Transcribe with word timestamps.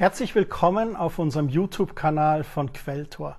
Herzlich 0.00 0.34
willkommen 0.34 0.96
auf 0.96 1.18
unserem 1.18 1.50
YouTube-Kanal 1.50 2.42
von 2.42 2.72
Quelltor. 2.72 3.36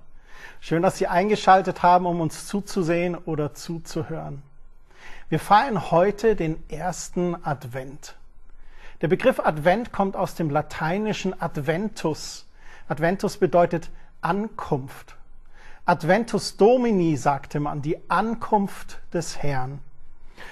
Schön, 0.60 0.80
dass 0.80 0.96
Sie 0.96 1.08
eingeschaltet 1.08 1.82
haben, 1.82 2.06
um 2.06 2.20
uns 2.20 2.46
zuzusehen 2.46 3.16
oder 3.16 3.52
zuzuhören. 3.52 4.44
Wir 5.28 5.40
feiern 5.40 5.90
heute 5.90 6.36
den 6.36 6.62
ersten 6.70 7.34
Advent. 7.44 8.14
Der 9.00 9.08
Begriff 9.08 9.40
Advent 9.40 9.90
kommt 9.90 10.14
aus 10.14 10.36
dem 10.36 10.50
lateinischen 10.50 11.42
Adventus. 11.42 12.46
Adventus 12.86 13.38
bedeutet 13.38 13.90
Ankunft. 14.20 15.16
Adventus 15.84 16.56
Domini 16.56 17.16
sagte 17.16 17.58
man, 17.58 17.82
die 17.82 17.98
Ankunft 18.08 19.00
des 19.12 19.42
Herrn. 19.42 19.80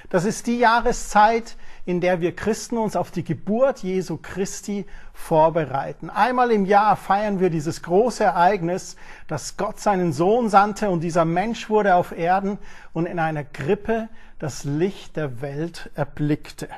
Das 0.08 0.24
ist 0.24 0.46
die 0.46 0.58
Jahreszeit, 0.58 1.56
in 1.86 2.00
der 2.00 2.20
wir 2.20 2.34
Christen 2.36 2.78
uns 2.78 2.96
auf 2.96 3.10
die 3.10 3.24
Geburt 3.24 3.80
Jesu 3.80 4.18
Christi 4.20 4.86
vorbereiten. 5.12 6.10
Einmal 6.10 6.50
im 6.50 6.64
Jahr 6.64 6.96
feiern 6.96 7.40
wir 7.40 7.50
dieses 7.50 7.82
große 7.82 8.24
Ereignis, 8.24 8.96
dass 9.28 9.56
Gott 9.56 9.80
seinen 9.80 10.12
Sohn 10.12 10.48
sandte 10.48 10.90
und 10.90 11.00
dieser 11.00 11.24
Mensch 11.24 11.68
wurde 11.68 11.95
auf 11.95 12.12
Erden 12.12 12.58
und 12.92 13.06
in 13.06 13.18
einer 13.18 13.45
Grippe 13.45 14.08
das 14.38 14.64
Licht 14.64 15.16
der 15.16 15.42
Welt 15.42 15.90
erblickte. 15.95 16.68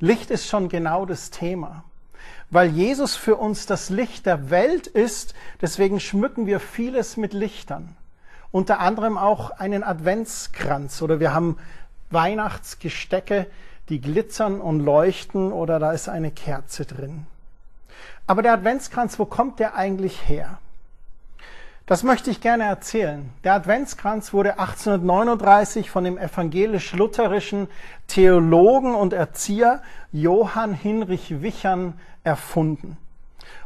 Licht 0.00 0.30
ist 0.30 0.46
schon 0.46 0.68
genau 0.68 1.06
das 1.06 1.30
Thema. 1.30 1.84
Weil 2.50 2.70
Jesus 2.70 3.14
für 3.14 3.36
uns 3.36 3.66
das 3.66 3.90
Licht 3.90 4.24
der 4.24 4.50
Welt 4.50 4.86
ist, 4.86 5.34
deswegen 5.60 6.00
schmücken 6.00 6.46
wir 6.46 6.60
vieles 6.60 7.16
mit 7.16 7.34
Lichtern. 7.34 7.96
Unter 8.50 8.80
anderem 8.80 9.18
auch 9.18 9.50
einen 9.50 9.84
Adventskranz 9.84 11.02
oder 11.02 11.20
wir 11.20 11.34
haben 11.34 11.58
Weihnachtsgestecke, 12.10 13.46
die 13.88 14.00
glitzern 14.00 14.60
und 14.60 14.80
leuchten 14.80 15.52
oder 15.52 15.78
da 15.78 15.92
ist 15.92 16.08
eine 16.08 16.30
Kerze 16.30 16.84
drin. 16.84 17.26
Aber 18.26 18.42
der 18.42 18.52
Adventskranz, 18.52 19.18
wo 19.18 19.24
kommt 19.24 19.58
der 19.58 19.74
eigentlich 19.74 20.28
her? 20.28 20.58
Das 21.86 22.02
möchte 22.02 22.30
ich 22.30 22.42
gerne 22.42 22.64
erzählen. 22.64 23.30
Der 23.44 23.54
Adventskranz 23.54 24.34
wurde 24.34 24.58
1839 24.58 25.90
von 25.90 26.04
dem 26.04 26.18
evangelisch-lutherischen 26.18 27.66
Theologen 28.08 28.94
und 28.94 29.14
Erzieher 29.14 29.80
Johann 30.12 30.74
Hinrich 30.74 31.40
Wichern 31.40 31.98
erfunden. 32.24 32.98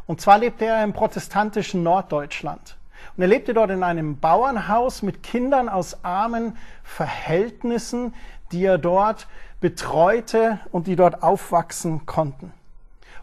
Und 0.07 0.21
zwar 0.21 0.39
lebte 0.39 0.67
er 0.67 0.85
im 0.85 0.93
protestantischen 0.93 1.83
Norddeutschland. 1.83 2.77
Und 3.17 3.23
er 3.23 3.29
lebte 3.29 3.55
dort 3.55 3.71
in 3.71 3.83
einem 3.83 4.19
Bauernhaus 4.19 5.03
mit 5.03 5.23
Kindern 5.23 5.69
aus 5.69 6.05
armen 6.05 6.57
Verhältnissen, 6.83 8.15
die 8.53 8.65
er 8.65 8.79
dort 8.79 9.27
betreute 9.61 10.61
und 10.71 10.87
die 10.87 10.97
dort 10.97 11.23
aufwachsen 11.23 12.07
konnten. 12.07 12.53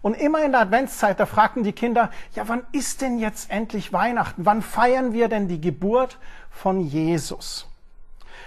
Und 0.02 0.14
immer 0.14 0.44
in 0.46 0.54
der 0.54 0.62
Adventszeit, 0.62 1.20
da 1.20 1.26
fragten 1.26 1.64
die 1.64 1.74
Kinder, 1.74 2.10
ja, 2.34 2.48
wann 2.48 2.62
ist 2.72 3.02
denn 3.02 3.20
jetzt 3.20 3.52
endlich 3.52 3.92
Weihnachten? 3.92 4.46
Wann 4.46 4.62
feiern 4.62 5.12
wir 5.12 5.28
denn 5.28 5.48
die 5.48 5.60
Geburt 5.60 6.18
von 6.50 6.80
Jesus? 6.80 7.68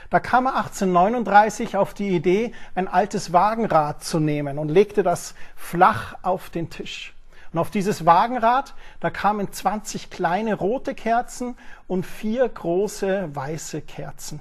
Da 0.09 0.21
kam 0.21 0.47
er 0.47 0.57
1839 0.57 1.77
auf 1.77 1.95
die 1.95 2.11
Idee, 2.11 2.53
ein 2.75 2.89
altes 2.89 3.33
Wagenrad 3.33 4.03
zu 4.05 4.19
nehmen 4.19 4.59
und 4.59 4.69
legte 4.69 5.03
das 5.03 5.35
flach 5.57 6.15
auf 6.23 6.51
den 6.51 6.71
Tisch. 6.71 7.15
Und 7.53 7.59
auf 7.59 7.71
dieses 7.71 8.07
Wagenrad, 8.07 8.75
da 9.01 9.11
kamen 9.11 9.53
20 9.53 10.11
kleine 10.11 10.55
rote 10.55 10.95
Kerzen 10.95 11.57
und 11.87 12.07
vier 12.07 12.49
große 12.49 13.35
weiße 13.35 13.83
Kerzen. 13.83 14.41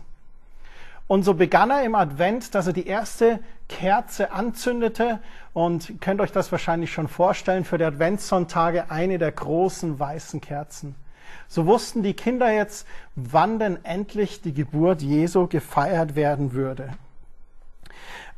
Und 1.07 1.23
so 1.23 1.33
begann 1.33 1.71
er 1.71 1.83
im 1.83 1.95
Advent, 1.95 2.55
dass 2.55 2.67
er 2.67 2.73
die 2.73 2.87
erste 2.87 3.41
Kerze 3.67 4.31
anzündete 4.31 5.19
und 5.51 5.99
könnt 5.99 6.21
euch 6.21 6.31
das 6.31 6.53
wahrscheinlich 6.53 6.93
schon 6.93 7.09
vorstellen, 7.09 7.65
für 7.65 7.77
die 7.77 7.83
Adventssonntage 7.83 8.89
eine 8.89 9.17
der 9.17 9.33
großen 9.33 9.99
weißen 9.99 10.39
Kerzen. 10.39 10.95
So 11.49 11.65
wussten 11.65 12.01
die 12.01 12.13
Kinder 12.13 12.49
jetzt, 12.49 12.87
wann 13.15 13.59
denn 13.59 13.83
endlich 13.83 14.41
die 14.41 14.53
Geburt 14.53 15.01
Jesu 15.01 15.47
gefeiert 15.47 16.15
werden 16.15 16.53
würde. 16.53 16.93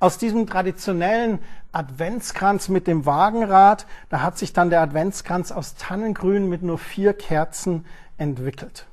Aus 0.03 0.17
diesem 0.17 0.47
traditionellen 0.47 1.39
Adventskranz 1.71 2.67
mit 2.67 2.87
dem 2.87 3.05
Wagenrad, 3.05 3.87
da 4.09 4.21
hat 4.21 4.37
sich 4.37 4.51
dann 4.51 4.69
der 4.69 4.81
Adventskranz 4.81 5.53
aus 5.53 5.75
Tannengrün 5.75 6.49
mit 6.49 6.61
nur 6.61 6.77
vier 6.77 7.13
Kerzen 7.13 7.85
entwickelt. 8.17 8.85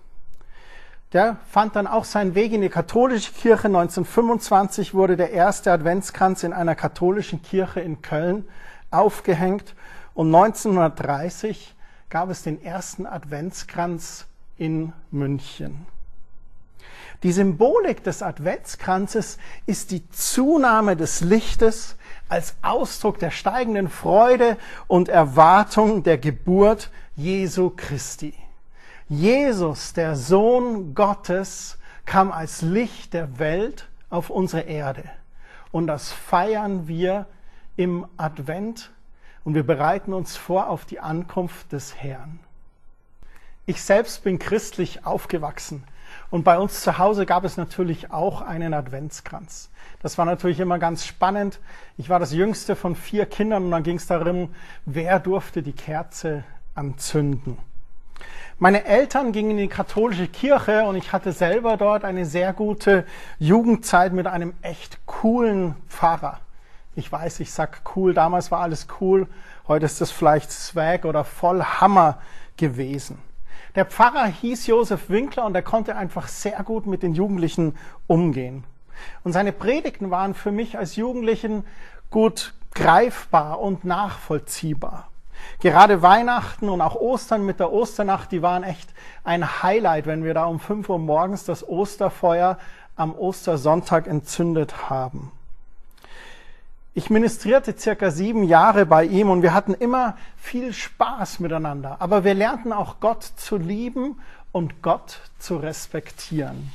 Der 1.12 1.38
fand 1.48 1.74
dann 1.74 1.88
auch 1.88 2.04
seinen 2.04 2.36
Weg 2.36 2.52
in 2.52 2.60
die 2.60 2.68
katholische 2.68 3.32
Kirche. 3.32 3.66
1925 3.66 4.94
wurde 4.94 5.16
der 5.16 5.32
erste 5.32 5.72
Adventskranz 5.72 6.44
in 6.44 6.52
einer 6.52 6.76
katholischen 6.76 7.42
Kirche 7.42 7.80
in 7.80 8.02
Köln 8.02 8.44
aufgehängt 8.92 9.74
und 10.14 10.32
1930 10.32 11.74
gab 12.08 12.30
es 12.30 12.44
den 12.44 12.62
ersten 12.62 13.04
Adventskranz 13.04 14.26
in 14.58 14.92
München. 15.10 15.88
Die 17.22 17.32
Symbolik 17.32 18.02
des 18.02 18.22
Adventskranzes 18.22 19.36
ist 19.66 19.90
die 19.90 20.08
Zunahme 20.08 20.96
des 20.96 21.20
Lichtes 21.20 21.96
als 22.30 22.54
Ausdruck 22.62 23.18
der 23.18 23.30
steigenden 23.30 23.88
Freude 23.88 24.56
und 24.86 25.10
Erwartung 25.10 26.02
der 26.02 26.16
Geburt 26.16 26.90
Jesu 27.16 27.70
Christi. 27.76 28.32
Jesus, 29.08 29.92
der 29.92 30.16
Sohn 30.16 30.94
Gottes, 30.94 31.76
kam 32.06 32.32
als 32.32 32.62
Licht 32.62 33.12
der 33.12 33.38
Welt 33.38 33.88
auf 34.08 34.30
unsere 34.30 34.62
Erde. 34.62 35.04
Und 35.72 35.88
das 35.88 36.10
feiern 36.10 36.88
wir 36.88 37.26
im 37.76 38.06
Advent 38.16 38.92
und 39.44 39.54
wir 39.54 39.66
bereiten 39.66 40.14
uns 40.14 40.36
vor 40.38 40.68
auf 40.70 40.86
die 40.86 41.00
Ankunft 41.00 41.72
des 41.72 41.96
Herrn. 41.96 42.40
Ich 43.66 43.82
selbst 43.82 44.24
bin 44.24 44.38
christlich 44.38 45.04
aufgewachsen 45.04 45.84
und 46.30 46.44
bei 46.44 46.58
uns 46.58 46.82
zu 46.82 46.98
Hause 46.98 47.26
gab 47.26 47.44
es 47.44 47.56
natürlich 47.56 48.12
auch 48.12 48.40
einen 48.40 48.72
Adventskranz. 48.72 49.70
Das 50.02 50.16
war 50.16 50.24
natürlich 50.24 50.60
immer 50.60 50.78
ganz 50.78 51.04
spannend. 51.04 51.58
Ich 51.96 52.08
war 52.08 52.18
das 52.18 52.32
jüngste 52.32 52.76
von 52.76 52.94
vier 52.94 53.26
Kindern 53.26 53.64
und 53.64 53.70
dann 53.72 53.82
ging 53.82 53.96
es 53.96 54.06
darum, 54.06 54.54
wer 54.86 55.18
durfte 55.18 55.62
die 55.62 55.72
Kerze 55.72 56.44
anzünden. 56.74 57.58
Meine 58.58 58.84
Eltern 58.84 59.32
gingen 59.32 59.52
in 59.52 59.56
die 59.56 59.68
katholische 59.68 60.28
Kirche 60.28 60.84
und 60.84 60.94
ich 60.94 61.12
hatte 61.12 61.32
selber 61.32 61.76
dort 61.76 62.04
eine 62.04 62.26
sehr 62.26 62.52
gute 62.52 63.06
Jugendzeit 63.38 64.12
mit 64.12 64.26
einem 64.26 64.52
echt 64.60 64.98
coolen 65.06 65.74
Pfarrer. 65.88 66.40
Ich 66.94 67.10
weiß, 67.10 67.40
ich 67.40 67.52
sag 67.52 67.80
cool, 67.96 68.12
damals 68.12 68.50
war 68.50 68.60
alles 68.60 68.86
cool, 69.00 69.26
heute 69.66 69.86
ist 69.86 70.00
das 70.00 70.10
vielleicht 70.10 70.52
Swag 70.52 71.06
oder 71.06 71.24
voll 71.24 71.62
Hammer 71.62 72.18
gewesen. 72.58 73.18
Der 73.74 73.84
Pfarrer 73.84 74.26
hieß 74.26 74.66
Josef 74.66 75.08
Winkler 75.08 75.46
und 75.46 75.54
er 75.54 75.62
konnte 75.62 75.96
einfach 75.96 76.28
sehr 76.28 76.62
gut 76.62 76.86
mit 76.86 77.02
den 77.02 77.14
Jugendlichen 77.14 77.76
umgehen. 78.06 78.64
Und 79.22 79.32
seine 79.32 79.52
Predigten 79.52 80.10
waren 80.10 80.34
für 80.34 80.52
mich 80.52 80.76
als 80.76 80.96
Jugendlichen 80.96 81.64
gut 82.10 82.54
greifbar 82.74 83.60
und 83.60 83.84
nachvollziehbar. 83.84 85.08
Gerade 85.60 86.02
Weihnachten 86.02 86.68
und 86.68 86.80
auch 86.80 86.96
Ostern 86.96 87.46
mit 87.46 87.60
der 87.60 87.72
Osternacht, 87.72 88.32
die 88.32 88.42
waren 88.42 88.62
echt 88.62 88.90
ein 89.24 89.62
Highlight, 89.62 90.06
wenn 90.06 90.24
wir 90.24 90.34
da 90.34 90.44
um 90.46 90.60
5 90.60 90.88
Uhr 90.88 90.98
morgens 90.98 91.44
das 91.44 91.66
Osterfeuer 91.66 92.58
am 92.96 93.14
Ostersonntag 93.14 94.06
entzündet 94.06 94.90
haben. 94.90 95.32
Ich 96.92 97.08
ministrierte 97.08 97.76
circa 97.78 98.10
sieben 98.10 98.42
Jahre 98.42 98.84
bei 98.84 99.04
ihm 99.04 99.30
und 99.30 99.42
wir 99.42 99.54
hatten 99.54 99.74
immer 99.74 100.16
viel 100.36 100.72
Spaß 100.72 101.38
miteinander. 101.38 101.96
Aber 102.00 102.24
wir 102.24 102.34
lernten 102.34 102.72
auch 102.72 102.98
Gott 102.98 103.22
zu 103.22 103.56
lieben 103.56 104.20
und 104.50 104.82
Gott 104.82 105.20
zu 105.38 105.56
respektieren. 105.56 106.72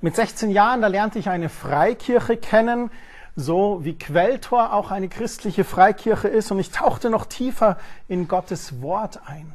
Mit 0.00 0.14
16 0.14 0.50
Jahren, 0.50 0.80
da 0.80 0.86
lernte 0.86 1.18
ich 1.18 1.28
eine 1.28 1.48
Freikirche 1.48 2.36
kennen, 2.36 2.92
so 3.34 3.80
wie 3.82 3.98
Quelltor 3.98 4.72
auch 4.72 4.92
eine 4.92 5.08
christliche 5.08 5.64
Freikirche 5.64 6.28
ist. 6.28 6.52
Und 6.52 6.60
ich 6.60 6.70
tauchte 6.70 7.10
noch 7.10 7.26
tiefer 7.26 7.78
in 8.06 8.28
Gottes 8.28 8.80
Wort 8.80 9.20
ein. 9.26 9.52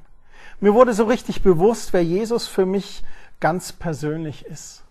Mir 0.59 0.73
wurde 0.73 0.93
so 0.93 1.05
richtig 1.05 1.43
bewusst, 1.43 1.93
wer 1.93 2.03
Jesus 2.03 2.47
für 2.47 2.65
mich 2.65 3.03
ganz 3.39 3.71
persönlich 3.71 4.45
ist. 4.45 4.82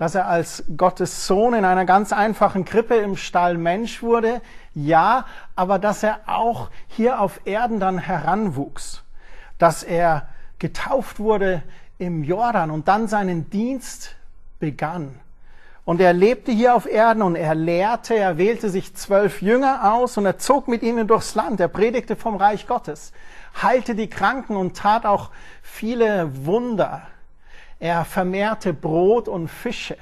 Dass 0.00 0.14
er 0.14 0.26
als 0.26 0.64
Gottes 0.76 1.26
Sohn 1.26 1.52
in 1.52 1.64
einer 1.64 1.84
ganz 1.84 2.12
einfachen 2.12 2.64
Krippe 2.64 2.96
im 2.96 3.16
Stall 3.16 3.58
Mensch 3.58 4.02
wurde, 4.02 4.40
ja, 4.74 5.26
aber 5.54 5.78
dass 5.78 6.02
er 6.02 6.20
auch 6.26 6.70
hier 6.88 7.20
auf 7.20 7.42
Erden 7.44 7.78
dann 7.78 7.98
heranwuchs. 7.98 9.04
Dass 9.58 9.82
er 9.82 10.26
getauft 10.58 11.20
wurde 11.20 11.62
im 11.98 12.24
Jordan 12.24 12.70
und 12.70 12.88
dann 12.88 13.08
seinen 13.08 13.50
Dienst 13.50 14.16
begann 14.58 15.20
und 15.90 16.00
er 16.00 16.12
lebte 16.12 16.52
hier 16.52 16.76
auf 16.76 16.86
Erden 16.86 17.20
und 17.20 17.34
er 17.34 17.56
lehrte, 17.56 18.14
er 18.14 18.38
wählte 18.38 18.70
sich 18.70 18.94
zwölf 18.94 19.42
Jünger 19.42 19.92
aus 19.92 20.16
und 20.18 20.24
er 20.24 20.38
zog 20.38 20.68
mit 20.68 20.84
ihnen 20.84 21.08
durchs 21.08 21.34
Land. 21.34 21.58
Er 21.58 21.66
predigte 21.66 22.14
vom 22.16 22.36
Reich 22.36 22.68
Gottes, 22.68 23.12
heilte 23.60 23.96
die 23.96 24.08
Kranken 24.08 24.56
und 24.56 24.76
tat 24.76 25.04
auch 25.04 25.30
viele 25.62 26.46
Wunder. 26.46 27.02
Er 27.80 28.04
vermehrte 28.04 28.74
Brot 28.74 29.26
und 29.26 29.48
Fische. 29.48 29.96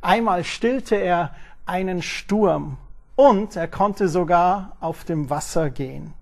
Einmal 0.00 0.42
stillte 0.42 0.96
er 0.96 1.34
einen 1.66 2.00
Sturm 2.00 2.78
und 3.14 3.56
er 3.56 3.68
konnte 3.68 4.08
sogar 4.08 4.72
auf 4.80 5.04
dem 5.04 5.28
Wasser 5.28 5.68
gehen. 5.68 6.14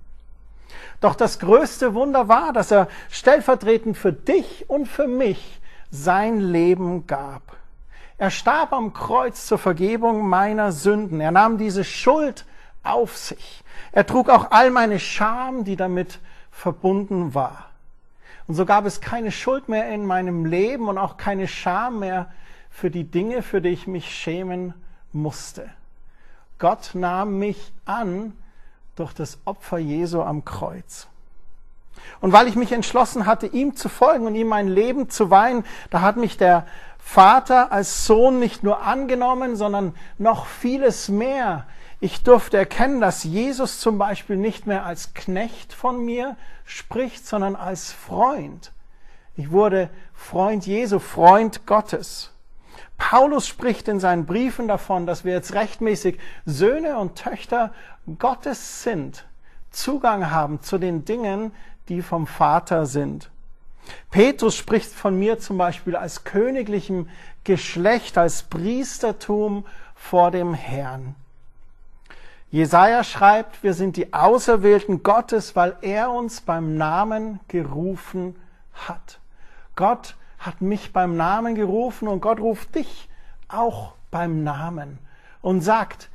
Doch 1.01 1.15
das 1.15 1.39
größte 1.39 1.95
Wunder 1.95 2.27
war, 2.29 2.53
dass 2.53 2.73
er 2.73 2.89
stellvertretend 3.11 3.97
für 3.97 4.13
dich 4.13 4.69
und 4.69 4.87
für 4.87 5.07
mich 5.07 5.61
sein 5.93 6.41
Leben 6.41 7.07
gab. 7.07 7.57
Er 8.19 8.31
starb 8.31 8.73
am 8.73 8.93
Kreuz 8.93 9.47
zur 9.47 9.59
Vergebung 9.59 10.29
meiner 10.29 10.73
Sünden. 10.73 11.21
Er 11.21 11.31
nahm 11.31 11.57
diese 11.57 11.85
Schuld 11.85 12.45
auf 12.83 13.17
sich. 13.17 13.63
Er 13.93 14.05
trug 14.05 14.29
auch 14.29 14.51
all 14.51 14.73
meine 14.73 14.99
Scham, 14.99 15.63
die 15.63 15.77
damit 15.77 16.19
verbunden 16.51 17.35
war. 17.35 17.68
Und 18.49 18.55
so 18.55 18.65
gab 18.65 18.87
es 18.87 19.01
keine 19.01 19.31
Schuld 19.31 19.69
mehr 19.69 19.89
in 19.91 20.07
meinem 20.07 20.47
Leben 20.47 20.89
und 20.89 20.99
auch 20.99 21.19
keine 21.19 21.47
Scham 21.47 22.01
mehr 22.01 22.31
für 22.71 22.91
die 22.91 23.05
Dinge, 23.05 23.43
für 23.43 23.61
die 23.61 23.69
ich 23.69 23.87
mich 23.87 24.13
schämen 24.13 24.73
musste. 25.13 25.71
Gott 26.59 26.91
nahm 26.95 27.39
mich 27.39 27.73
an 27.85 28.33
durch 28.97 29.13
das 29.13 29.39
Opfer 29.45 29.79
Jesu 29.79 30.23
am 30.23 30.45
Kreuz. 30.45 31.09
Und 32.21 32.33
weil 32.33 32.49
ich 32.49 32.57
mich 32.57 32.73
entschlossen 32.73 33.27
hatte, 33.27 33.47
ihm 33.47 33.77
zu 33.77 33.89
folgen 33.89 34.27
und 34.27 34.35
ihm 34.35 34.49
mein 34.49 34.69
Leben 34.69 35.11
zu 35.11 35.31
weihen, 35.31 35.65
da 35.91 36.01
hat 36.01 36.17
mich 36.17 36.39
der 36.39 36.67
Vater 37.11 37.73
als 37.73 38.05
Sohn 38.05 38.39
nicht 38.39 38.63
nur 38.63 38.83
angenommen, 38.83 39.57
sondern 39.57 39.95
noch 40.19 40.45
vieles 40.45 41.09
mehr. 41.09 41.67
Ich 42.01 42.23
durfte 42.23 42.59
erkennen, 42.59 43.01
dass 43.01 43.25
Jesus 43.25 43.81
zum 43.81 43.97
Beispiel 43.97 44.37
nicht 44.37 44.67
mehr 44.67 44.85
als 44.85 45.15
Knecht 45.15 45.73
von 45.73 46.05
mir 46.05 46.37
spricht, 46.67 47.27
sondern 47.27 47.57
als 47.57 47.93
Freund. 47.93 48.73
Ich 49.37 49.51
wurde 49.51 49.89
Freund 50.13 50.67
Jesu, 50.67 50.99
Freund 50.99 51.65
Gottes. 51.65 52.35
Paulus 52.99 53.49
spricht 53.49 53.89
in 53.89 54.01
seinen 54.01 54.27
Briefen 54.27 54.69
davon, 54.69 55.07
dass 55.07 55.25
wir 55.25 55.33
jetzt 55.33 55.55
rechtmäßig 55.55 56.19
Söhne 56.45 56.99
und 56.99 57.17
Töchter 57.17 57.73
Gottes 58.19 58.83
sind, 58.83 59.27
Zugang 59.71 60.31
haben 60.31 60.61
zu 60.61 60.77
den 60.77 61.07
Dingen, 61.07 61.53
die 61.89 62.03
vom 62.03 62.27
Vater 62.27 62.85
sind. 62.85 63.31
Petrus 64.11 64.57
spricht 64.57 64.91
von 64.93 65.19
mir 65.19 65.39
zum 65.39 65.59
Beispiel 65.59 65.97
als 65.97 66.25
königlichem 66.25 67.09
Geschlecht, 67.45 68.19
als 68.19 68.43
Priestertum 68.45 69.67
vor 69.95 70.31
dem 70.31 70.55
Herrn. 70.55 71.15
Jesaja 72.51 73.05
schreibt, 73.05 73.63
wir 73.63 73.75
sind 73.75 73.97
die 73.97 74.15
Auserwählten 74.15 75.03
Gottes, 75.03 75.55
weil 75.55 75.77
er 75.83 76.11
uns 76.11 76.41
beim 76.41 76.77
Namen 76.77 77.41
gerufen 77.49 78.37
hat. 78.73 79.21
Gott 79.77 80.17
hat 80.39 80.63
mich 80.63 80.93
beim 80.93 81.17
Namen 81.17 81.55
gerufen 81.55 82.09
und 82.09 82.21
Gott 82.21 82.41
ruft 82.41 82.75
dich 82.75 83.09
auch 83.49 83.93
beim 84.11 84.45
Namen 84.45 84.99
und 85.43 85.61
sagt, 85.61 86.09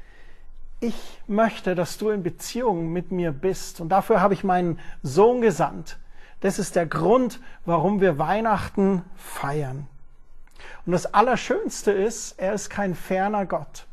ich 0.80 1.22
möchte, 1.28 1.76
dass 1.76 1.98
du 1.98 2.10
in 2.10 2.24
Beziehung 2.24 2.92
mit 2.92 3.12
mir 3.12 3.32
bist. 3.32 3.80
Und 3.80 3.90
dafür 3.90 4.20
habe 4.20 4.34
ich 4.34 4.44
meinen 4.44 4.80
Sohn 5.02 5.42
gesandt, 5.42 5.98
das 6.44 6.60
ist 6.60 6.76
der 6.76 6.86
Grund, 6.86 7.40
warum 7.64 8.02
wir 8.02 8.20
Weihnachten 8.20 9.02
feiern. 9.16 9.88
Und 10.86 10.92
das 10.92 11.14
Allerschönste 11.14 11.92
ist, 11.94 12.38
er 12.38 12.52
ist 12.52 12.70
kein 12.70 12.96
ferner 12.96 13.46
Gott. 13.46 13.86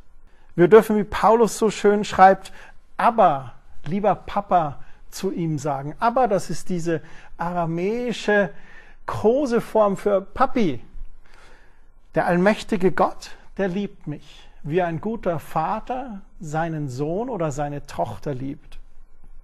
Wir 0.56 0.66
dürfen, 0.66 0.96
wie 0.96 1.04
Paulus 1.04 1.56
so 1.56 1.70
schön 1.70 2.04
schreibt, 2.04 2.52
aber, 2.96 3.54
lieber 3.84 4.16
Papa, 4.16 4.80
zu 5.10 5.30
ihm 5.30 5.58
sagen. 5.58 5.94
Aber, 6.00 6.26
das 6.26 6.50
ist 6.50 6.70
diese 6.70 7.02
aramäische 7.38 8.50
Koseform 9.06 9.96
für 9.96 10.20
Papi. 10.20 10.82
Der 12.16 12.26
allmächtige 12.26 12.90
Gott, 12.90 13.30
der 13.58 13.68
liebt 13.68 14.08
mich, 14.08 14.50
wie 14.64 14.82
ein 14.82 15.00
guter 15.00 15.38
Vater 15.38 16.20
seinen 16.40 16.88
Sohn 16.88 17.30
oder 17.30 17.52
seine 17.52 17.86
Tochter 17.86 18.34
liebt. 18.34 18.79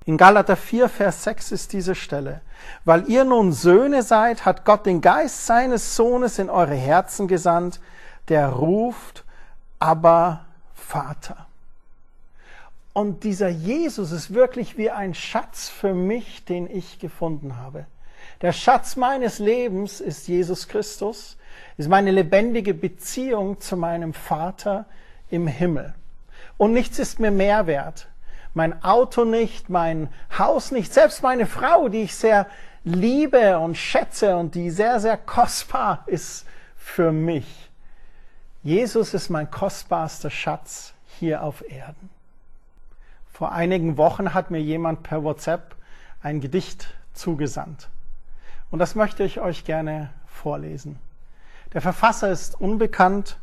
In 0.07 0.17
Galater 0.17 0.55
4, 0.55 0.89
Vers 0.89 1.25
6 1.25 1.51
ist 1.51 1.73
diese 1.73 1.97
Stelle. 1.97 2.41
Weil 2.85 3.09
ihr 3.09 3.25
nun 3.25 3.53
Söhne 3.53 4.05
seid, 4.05 4.45
hat 4.45 4.65
Gott 4.65 4.87
den 4.87 5.01
Geist 5.01 5.47
seines 5.47 5.97
Sohnes 5.97 6.39
in 6.39 6.49
eure 6.49 6.77
Herzen 6.77 7.27
gesandt, 7.27 7.81
der 8.29 8.49
ruft, 8.49 9.25
aber 9.81 10.45
Vater. 10.75 11.47
Und 12.93 13.25
dieser 13.25 13.49
Jesus 13.49 14.13
ist 14.13 14.33
wirklich 14.33 14.79
wie 14.79 14.93
ein 14.93 15.13
Schatz 15.13 15.69
für 15.69 15.93
mich, 15.93 16.45
den 16.45 16.71
ich 16.71 17.01
gefunden 17.01 17.57
habe. 17.57 17.87
Der 18.43 18.53
Schatz 18.53 18.95
meines 18.95 19.41
Lebens 19.41 20.01
ist 20.01 20.29
Jesus 20.29 20.69
Christus, 20.69 21.37
ist 21.79 21.89
meine 21.89 22.13
lebendige 22.13 22.75
Beziehung 22.75 23.61
zu 23.61 23.77
meinem 23.77 24.15
Vater 24.15 24.87
im 25.31 25.49
Himmel. 25.49 25.95
Und 26.59 26.73
nichts 26.73 27.01
ist 27.01 27.19
mir 27.19 27.33
mehr 27.33 27.67
wert 27.67 28.07
mein 28.57 28.83
Auto 28.83 29.27
nicht, 29.27 29.69
mein 29.69 30.09
Haus 30.37 30.73
nicht, 30.73 30.93
selbst 30.93 31.23
meine 31.23 31.45
Frau, 31.45 31.91
die 31.91 32.05
ich 32.05 32.15
sehr 32.15 32.47
liebe 32.85 33.59
und 33.59 33.77
schätze 33.77 34.37
und 34.37 34.55
die 34.55 34.71
sehr, 34.71 34.99
sehr 34.99 35.19
kostbar 35.19 36.05
ist 36.07 36.47
für 36.75 37.13
mich. 37.13 37.71
Jesus 38.63 39.13
ist 39.13 39.29
mein 39.29 39.51
kostbarster 39.51 40.31
Schatz 40.31 40.95
hier 41.19 41.43
auf 41.43 41.69
Erden. 41.71 42.09
Vor 43.31 43.53
einigen 43.53 43.99
Wochen 43.99 44.33
hat 44.33 44.51
mir 44.51 44.63
jemand 44.63 45.03
per 45.03 45.23
WhatsApp 45.23 45.77
ein 46.23 46.41
Gedicht 46.41 46.95
zugesandt. 47.13 47.91
Und 48.71 48.79
das 48.79 48.95
möchte 48.95 49.23
ich 49.23 49.39
euch 49.39 49.65
gerne 49.65 50.09
vorlesen. 50.27 50.99
Der 51.75 51.83
Verfasser 51.83 52.31
ist 52.31 52.59
unbekannt, 52.59 53.37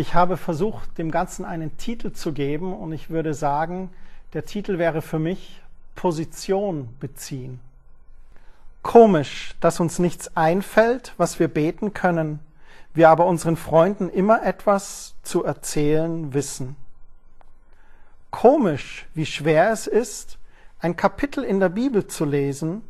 ich 0.00 0.14
habe 0.14 0.38
versucht, 0.38 0.96
dem 0.96 1.10
Ganzen 1.10 1.44
einen 1.44 1.76
Titel 1.76 2.12
zu 2.12 2.32
geben 2.32 2.72
und 2.72 2.92
ich 2.92 3.10
würde 3.10 3.34
sagen, 3.34 3.90
der 4.32 4.46
Titel 4.46 4.78
wäre 4.78 5.02
für 5.02 5.18
mich 5.18 5.60
Position 5.94 6.88
beziehen. 7.00 7.60
Komisch, 8.82 9.54
dass 9.60 9.78
uns 9.78 9.98
nichts 9.98 10.34
einfällt, 10.38 11.12
was 11.18 11.38
wir 11.38 11.48
beten 11.48 11.92
können, 11.92 12.40
wir 12.94 13.10
aber 13.10 13.26
unseren 13.26 13.58
Freunden 13.58 14.08
immer 14.08 14.42
etwas 14.42 15.16
zu 15.22 15.44
erzählen 15.44 16.32
wissen. 16.32 16.76
Komisch, 18.30 19.06
wie 19.12 19.26
schwer 19.26 19.70
es 19.70 19.86
ist, 19.86 20.38
ein 20.78 20.96
Kapitel 20.96 21.44
in 21.44 21.60
der 21.60 21.68
Bibel 21.68 22.06
zu 22.06 22.24
lesen, 22.24 22.80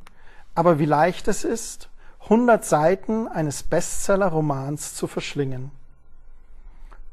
aber 0.54 0.78
wie 0.78 0.86
leicht 0.86 1.26
es 1.26 1.42
ist, 1.42 1.88
hundert 2.28 2.64
Seiten 2.64 3.26
eines 3.26 3.64
Bestseller-Romans 3.64 4.94
zu 4.94 5.08
verschlingen. 5.08 5.72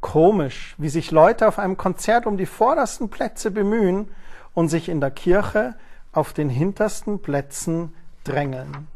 Komisch, 0.01 0.75
wie 0.77 0.89
sich 0.89 1.11
Leute 1.11 1.47
auf 1.47 1.59
einem 1.59 1.77
Konzert 1.77 2.25
um 2.25 2.37
die 2.37 2.45
vordersten 2.45 3.09
Plätze 3.09 3.51
bemühen 3.51 4.09
und 4.53 4.69
sich 4.69 4.89
in 4.89 5.01
der 5.01 5.11
Kirche 5.11 5.75
auf 6.11 6.33
den 6.33 6.49
hintersten 6.49 7.19
Plätzen 7.19 7.93
drängeln. 8.23 8.87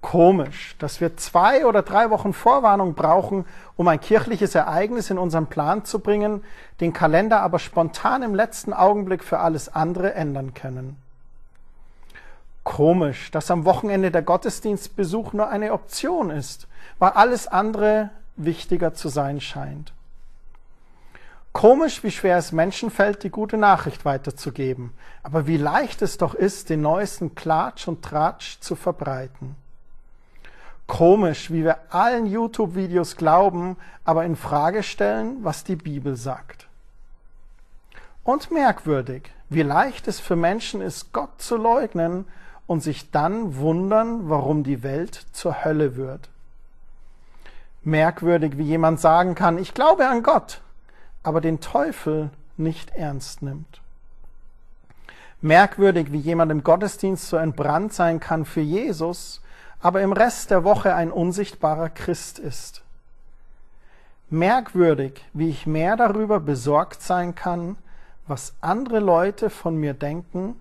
Komisch, 0.00 0.76
dass 0.78 1.00
wir 1.00 1.16
zwei 1.16 1.66
oder 1.66 1.82
drei 1.82 2.10
Wochen 2.10 2.32
Vorwarnung 2.32 2.94
brauchen, 2.94 3.44
um 3.76 3.88
ein 3.88 4.00
kirchliches 4.00 4.54
Ereignis 4.54 5.10
in 5.10 5.18
unseren 5.18 5.46
Plan 5.46 5.84
zu 5.84 5.98
bringen, 5.98 6.44
den 6.80 6.92
Kalender 6.92 7.40
aber 7.40 7.58
spontan 7.58 8.22
im 8.22 8.34
letzten 8.34 8.72
Augenblick 8.72 9.24
für 9.24 9.40
alles 9.40 9.68
andere 9.68 10.14
ändern 10.14 10.54
können. 10.54 10.96
Komisch, 12.62 13.30
dass 13.32 13.50
am 13.50 13.64
Wochenende 13.64 14.12
der 14.12 14.22
Gottesdienstbesuch 14.22 15.32
nur 15.32 15.48
eine 15.48 15.72
Option 15.72 16.30
ist, 16.30 16.68
weil 17.00 17.10
alles 17.10 17.48
andere 17.48 18.10
wichtiger 18.36 18.94
zu 18.94 19.08
sein 19.08 19.40
scheint. 19.40 19.92
Komisch, 21.52 22.04
wie 22.04 22.10
schwer 22.10 22.36
es 22.36 22.52
Menschen 22.52 22.90
fällt, 22.90 23.22
die 23.22 23.30
gute 23.30 23.56
Nachricht 23.56 24.04
weiterzugeben, 24.04 24.92
aber 25.22 25.46
wie 25.46 25.56
leicht 25.56 26.02
es 26.02 26.18
doch 26.18 26.34
ist, 26.34 26.68
den 26.68 26.82
neuesten 26.82 27.34
Klatsch 27.34 27.88
und 27.88 28.04
Tratsch 28.04 28.60
zu 28.60 28.76
verbreiten. 28.76 29.56
Komisch, 30.86 31.50
wie 31.50 31.64
wir 31.64 31.78
allen 31.88 32.26
YouTube-Videos 32.26 33.16
glauben, 33.16 33.76
aber 34.04 34.26
in 34.26 34.36
Frage 34.36 34.82
stellen, 34.82 35.38
was 35.44 35.64
die 35.64 35.76
Bibel 35.76 36.16
sagt. 36.16 36.68
Und 38.22 38.50
merkwürdig, 38.50 39.30
wie 39.48 39.62
leicht 39.62 40.08
es 40.08 40.20
für 40.20 40.36
Menschen 40.36 40.82
ist, 40.82 41.14
Gott 41.14 41.40
zu 41.40 41.56
leugnen 41.56 42.26
und 42.66 42.82
sich 42.82 43.10
dann 43.10 43.56
wundern, 43.56 44.28
warum 44.28 44.62
die 44.62 44.82
Welt 44.82 45.14
zur 45.32 45.64
Hölle 45.64 45.96
wird 45.96 46.28
merkwürdig, 47.86 48.58
wie 48.58 48.64
jemand 48.64 49.00
sagen 49.00 49.34
kann, 49.34 49.58
ich 49.58 49.72
glaube 49.72 50.08
an 50.08 50.22
Gott, 50.22 50.60
aber 51.22 51.40
den 51.40 51.60
Teufel 51.60 52.30
nicht 52.56 52.90
ernst 52.96 53.42
nimmt. 53.42 53.80
Merkwürdig, 55.40 56.10
wie 56.12 56.18
jemand 56.18 56.50
im 56.50 56.64
Gottesdienst 56.64 57.28
so 57.28 57.36
entbrannt 57.36 57.92
sein 57.92 58.18
kann 58.18 58.44
für 58.44 58.60
Jesus, 58.60 59.40
aber 59.80 60.02
im 60.02 60.12
Rest 60.12 60.50
der 60.50 60.64
Woche 60.64 60.94
ein 60.94 61.12
unsichtbarer 61.12 61.88
Christ 61.88 62.38
ist. 62.38 62.82
Merkwürdig, 64.28 65.24
wie 65.32 65.48
ich 65.48 65.66
mehr 65.66 65.96
darüber 65.96 66.40
besorgt 66.40 67.02
sein 67.02 67.36
kann, 67.36 67.76
was 68.26 68.54
andere 68.60 68.98
Leute 68.98 69.50
von 69.50 69.76
mir 69.76 69.94
denken, 69.94 70.56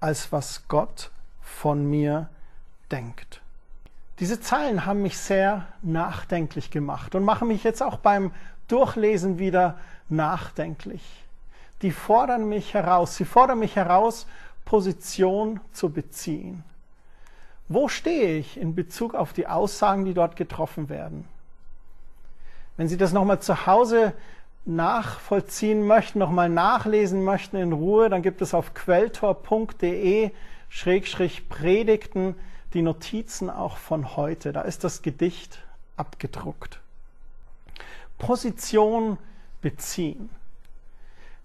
als 0.00 0.32
was 0.32 0.66
Gott 0.68 1.10
von 1.42 1.84
mir 1.84 2.30
denkt. 2.90 3.39
Diese 4.20 4.38
Zeilen 4.38 4.84
haben 4.84 5.00
mich 5.00 5.16
sehr 5.16 5.66
nachdenklich 5.80 6.70
gemacht 6.70 7.14
und 7.14 7.24
machen 7.24 7.48
mich 7.48 7.64
jetzt 7.64 7.82
auch 7.82 7.96
beim 7.96 8.32
Durchlesen 8.68 9.38
wieder 9.38 9.78
nachdenklich. 10.10 11.02
Die 11.80 11.90
fordern 11.90 12.46
mich 12.46 12.74
heraus. 12.74 13.16
Sie 13.16 13.24
fordern 13.24 13.58
mich 13.58 13.76
heraus, 13.76 14.26
Position 14.66 15.60
zu 15.72 15.88
beziehen. 15.88 16.62
Wo 17.68 17.88
stehe 17.88 18.36
ich 18.36 18.60
in 18.60 18.74
Bezug 18.74 19.14
auf 19.14 19.32
die 19.32 19.46
Aussagen, 19.46 20.04
die 20.04 20.12
dort 20.12 20.36
getroffen 20.36 20.90
werden? 20.90 21.26
Wenn 22.76 22.88
Sie 22.88 22.98
das 22.98 23.12
nochmal 23.12 23.40
zu 23.40 23.66
Hause 23.66 24.12
nachvollziehen 24.66 25.86
möchten, 25.86 26.18
nochmal 26.18 26.50
nachlesen 26.50 27.24
möchten 27.24 27.56
in 27.56 27.72
Ruhe, 27.72 28.10
dann 28.10 28.22
gibt 28.22 28.42
es 28.42 28.52
auf 28.52 28.74
quelltor.de 28.74 30.30
Predigten 31.48 32.34
die 32.74 32.82
Notizen 32.82 33.50
auch 33.50 33.76
von 33.76 34.16
heute. 34.16 34.52
Da 34.52 34.62
ist 34.62 34.84
das 34.84 35.02
Gedicht 35.02 35.58
abgedruckt. 35.96 36.80
Position 38.18 39.18
beziehen. 39.60 40.30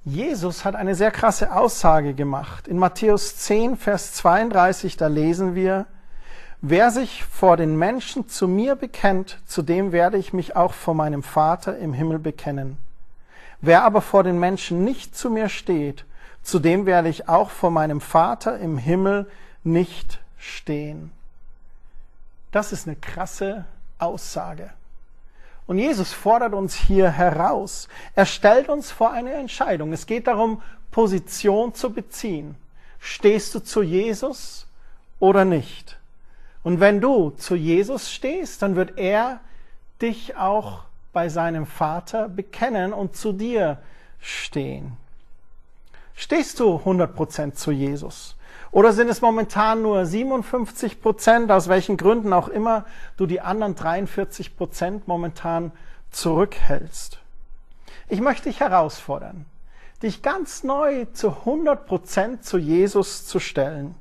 Jesus 0.04 0.66
hat 0.66 0.76
eine 0.76 0.94
sehr 0.94 1.10
krasse 1.10 1.52
Aussage 1.52 2.14
gemacht. 2.14 2.68
In 2.68 2.78
Matthäus 2.78 3.38
10, 3.38 3.76
Vers 3.76 4.14
32, 4.14 4.98
da 4.98 5.08
lesen 5.08 5.56
wir, 5.56 5.88
Wer 6.62 6.90
sich 6.90 7.24
vor 7.24 7.58
den 7.58 7.76
Menschen 7.76 8.28
zu 8.28 8.48
mir 8.48 8.76
bekennt, 8.76 9.40
zu 9.46 9.62
dem 9.62 9.92
werde 9.92 10.18
ich 10.18 10.34
mich 10.34 10.56
auch 10.56 10.74
vor 10.74 10.96
meinem 10.96 11.22
Vater 11.22 11.78
im 11.78 11.94
Himmel 11.94 12.18
bekennen. 12.18 12.78
Wer 13.62 13.84
aber 13.84 14.02
vor 14.02 14.24
den 14.24 14.40
Menschen 14.40 14.84
nicht 14.84 15.16
zu 15.16 15.30
mir 15.30 15.50
steht, 15.50 16.06
zu 16.42 16.60
dem 16.60 16.86
werde 16.86 17.10
ich 17.10 17.30
auch 17.30 17.50
vor 17.50 17.72
meinem 17.72 18.02
Vater 18.02 18.58
im 18.60 18.78
Himmel 18.78 19.28
nicht 19.64 20.20
stehen. 20.38 21.12
Das 22.56 22.72
ist 22.72 22.88
eine 22.88 22.96
krasse 22.96 23.66
Aussage. 24.00 24.70
Und 25.68 25.78
Jesus 25.78 26.14
fordert 26.14 26.54
uns 26.54 26.74
hier 26.74 27.10
heraus. 27.12 27.90
Er 28.16 28.26
stellt 28.26 28.70
uns 28.70 28.92
vor 28.92 29.12
eine 29.12 29.34
Entscheidung. 29.34 29.92
Es 29.92 30.06
geht 30.06 30.28
darum, 30.28 30.62
Position 30.90 31.74
zu 31.74 31.92
beziehen. 31.92 32.56
Stehst 32.98 33.54
du 33.56 33.60
zu 33.60 33.82
Jesus 33.82 34.68
oder 35.20 35.44
nicht? 35.44 35.98
Und 36.64 36.80
wenn 36.80 37.02
du 37.02 37.32
zu 37.32 37.56
Jesus 37.56 38.10
stehst, 38.10 38.62
dann 38.62 38.78
wird 38.78 38.98
er 38.98 39.42
dich 40.02 40.38
auch 40.38 40.86
bei 41.12 41.28
seinem 41.28 41.66
Vater 41.66 42.30
bekennen 42.30 42.94
und 42.94 43.18
zu 43.18 43.34
dir 43.34 43.80
stehen. 44.22 44.96
Stehst 46.16 46.62
du 46.62 46.78
100% 46.78 47.56
zu 47.56 47.74
Jesus? 47.74 48.35
Oder 48.76 48.92
sind 48.92 49.08
es 49.08 49.22
momentan 49.22 49.84
nur 49.84 50.06
57 50.06 51.00
Prozent, 51.00 51.50
aus 51.50 51.70
welchen 51.70 51.96
Gründen 51.96 52.34
auch 52.34 52.50
immer 52.50 52.84
du 53.16 53.26
die 53.26 53.40
anderen 53.40 53.74
43 53.74 54.58
Prozent 54.58 55.08
momentan 55.08 55.72
zurückhältst? 56.12 57.20
Ich 58.10 58.20
möchte 58.20 58.50
dich 58.50 58.60
herausfordern, 58.60 59.46
dich 60.04 60.22
ganz 60.22 60.66
neu 60.66 61.06
zu 61.14 61.30
100 61.30 61.88
Prozent 61.88 62.44
zu 62.44 62.58
Jesus 62.58 63.26
zu 63.26 63.40
stellen. 63.40 63.96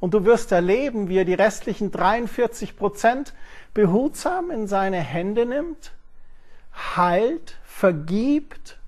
Und 0.00 0.14
du 0.14 0.24
wirst 0.24 0.52
erleben, 0.52 1.10
wie 1.10 1.18
er 1.18 1.26
die 1.26 1.34
restlichen 1.34 1.92
43 1.92 2.78
Prozent 2.78 3.34
behutsam 3.74 4.50
in 4.50 4.68
seine 4.68 5.00
Hände 5.00 5.44
nimmt, 5.44 5.92
heilt, 6.96 7.58
vergibt 7.62 8.78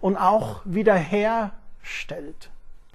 und 0.00 0.16
auch 0.16 0.60
wiederherstellt. 0.64 2.51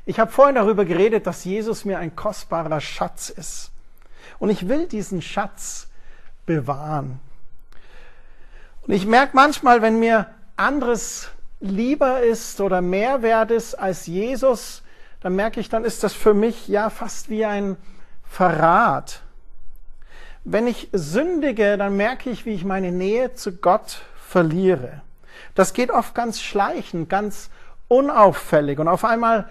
Ich 0.07 0.21
habe 0.21 0.31
vorhin 0.31 0.55
darüber 0.55 0.85
geredet, 0.85 1.27
dass 1.27 1.43
Jesus 1.43 1.83
mir 1.83 1.99
ein 1.99 2.15
kostbarer 2.15 2.79
Schatz 2.79 3.29
ist. 3.29 3.71
Und 4.39 4.49
ich 4.49 4.69
will 4.69 4.87
diesen 4.87 5.21
Schatz 5.21 5.89
bewahren. 6.45 7.19
Und 8.83 8.93
ich 8.93 9.05
merke 9.05 9.35
manchmal, 9.35 9.81
wenn 9.81 9.99
mir 9.99 10.27
anderes 10.55 11.29
lieber 11.59 12.21
ist 12.21 12.61
oder 12.61 12.79
mehr 12.79 13.21
wert 13.21 13.51
ist 13.51 13.75
als 13.75 14.07
Jesus, 14.07 14.81
dann 15.19 15.35
merke 15.35 15.59
ich, 15.59 15.67
dann 15.67 15.83
ist 15.83 16.05
das 16.05 16.13
für 16.13 16.33
mich 16.33 16.69
ja 16.69 16.89
fast 16.89 17.29
wie 17.29 17.43
ein 17.43 17.75
Verrat. 18.23 19.23
Wenn 20.45 20.67
ich 20.67 20.87
sündige, 20.93 21.77
dann 21.77 21.97
merke 21.97 22.29
ich, 22.29 22.45
wie 22.45 22.53
ich 22.53 22.63
meine 22.63 22.93
Nähe 22.93 23.33
zu 23.33 23.57
Gott 23.57 24.03
verliere. 24.15 25.01
Das 25.53 25.73
geht 25.73 25.91
oft 25.91 26.15
ganz 26.15 26.39
schleichend, 26.39 27.09
ganz 27.09 27.49
unauffällig. 27.89 28.79
Und 28.79 28.87
auf 28.87 29.03
einmal 29.03 29.49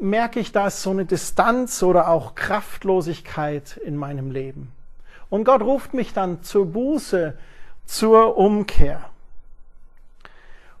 merke 0.00 0.40
ich, 0.40 0.52
da 0.52 0.66
ist 0.66 0.82
so 0.82 0.90
eine 0.90 1.04
Distanz 1.04 1.82
oder 1.82 2.08
auch 2.08 2.34
Kraftlosigkeit 2.34 3.76
in 3.76 3.96
meinem 3.96 4.30
Leben. 4.30 4.72
Und 5.28 5.44
Gott 5.44 5.62
ruft 5.62 5.94
mich 5.94 6.12
dann 6.12 6.42
zur 6.42 6.66
Buße, 6.66 7.36
zur 7.86 8.36
Umkehr. 8.36 9.10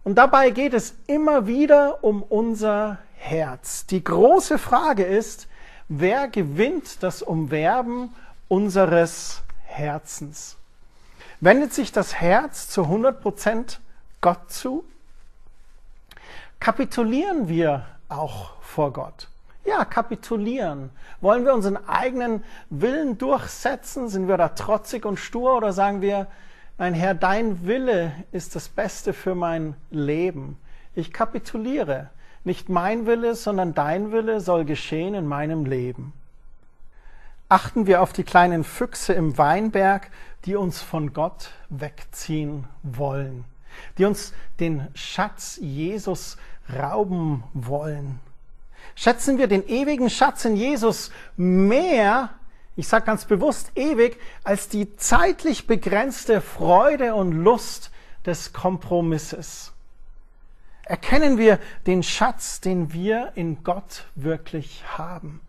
Und 0.02 0.16
dabei 0.16 0.50
geht 0.50 0.74
es 0.74 0.94
immer 1.06 1.46
wieder 1.46 2.02
um 2.02 2.22
unser 2.22 2.98
Herz. 3.14 3.86
Die 3.86 4.02
große 4.02 4.58
Frage 4.58 5.04
ist, 5.04 5.46
wer 5.88 6.28
gewinnt 6.28 7.02
das 7.02 7.22
Umwerben 7.22 8.14
unseres 8.48 9.42
Herzens? 9.66 10.56
Wendet 11.40 11.72
sich 11.72 11.92
das 11.92 12.14
Herz 12.14 12.68
zu 12.68 12.84
100 12.84 13.20
Prozent 13.20 13.80
Gott 14.20 14.50
zu? 14.50 14.84
Kapitulieren 16.58 17.48
wir 17.48 17.86
auch 18.10 18.52
vor 18.60 18.92
Gott? 18.92 19.28
Ja, 19.64 19.84
kapitulieren. 19.84 20.90
Wollen 21.20 21.44
wir 21.44 21.54
unseren 21.54 21.76
eigenen 21.86 22.42
Willen 22.70 23.18
durchsetzen? 23.18 24.08
Sind 24.08 24.26
wir 24.26 24.36
da 24.36 24.48
trotzig 24.48 25.04
und 25.04 25.18
stur 25.18 25.56
oder 25.56 25.72
sagen 25.72 26.00
wir, 26.00 26.26
mein 26.78 26.94
Herr, 26.94 27.14
dein 27.14 27.66
Wille 27.66 28.12
ist 28.32 28.56
das 28.56 28.70
Beste 28.70 29.12
für 29.12 29.34
mein 29.34 29.74
Leben. 29.90 30.56
Ich 30.94 31.12
kapituliere. 31.12 32.08
Nicht 32.42 32.70
mein 32.70 33.04
Wille, 33.04 33.34
sondern 33.34 33.74
dein 33.74 34.12
Wille 34.12 34.40
soll 34.40 34.64
geschehen 34.64 35.12
in 35.12 35.26
meinem 35.26 35.66
Leben. 35.66 36.14
Achten 37.50 37.86
wir 37.86 38.00
auf 38.00 38.14
die 38.14 38.24
kleinen 38.24 38.64
Füchse 38.64 39.12
im 39.12 39.36
Weinberg, 39.36 40.10
die 40.46 40.56
uns 40.56 40.80
von 40.80 41.12
Gott 41.12 41.50
wegziehen 41.68 42.64
wollen, 42.82 43.44
die 43.98 44.06
uns 44.06 44.32
den 44.58 44.88
Schatz 44.94 45.58
Jesus 45.60 46.38
rauben 46.78 47.44
wollen. 47.54 48.20
Schätzen 48.94 49.38
wir 49.38 49.46
den 49.46 49.66
ewigen 49.66 50.10
Schatz 50.10 50.44
in 50.44 50.56
Jesus 50.56 51.10
mehr, 51.36 52.30
ich 52.76 52.88
sage 52.88 53.04
ganz 53.04 53.24
bewusst 53.24 53.72
ewig, 53.74 54.18
als 54.44 54.68
die 54.68 54.96
zeitlich 54.96 55.66
begrenzte 55.66 56.40
Freude 56.40 57.14
und 57.14 57.32
Lust 57.32 57.90
des 58.26 58.52
Kompromisses. 58.52 59.72
Erkennen 60.84 61.38
wir 61.38 61.58
den 61.86 62.02
Schatz, 62.02 62.60
den 62.60 62.92
wir 62.92 63.32
in 63.34 63.62
Gott 63.62 64.04
wirklich 64.14 64.82
haben. 64.98 65.40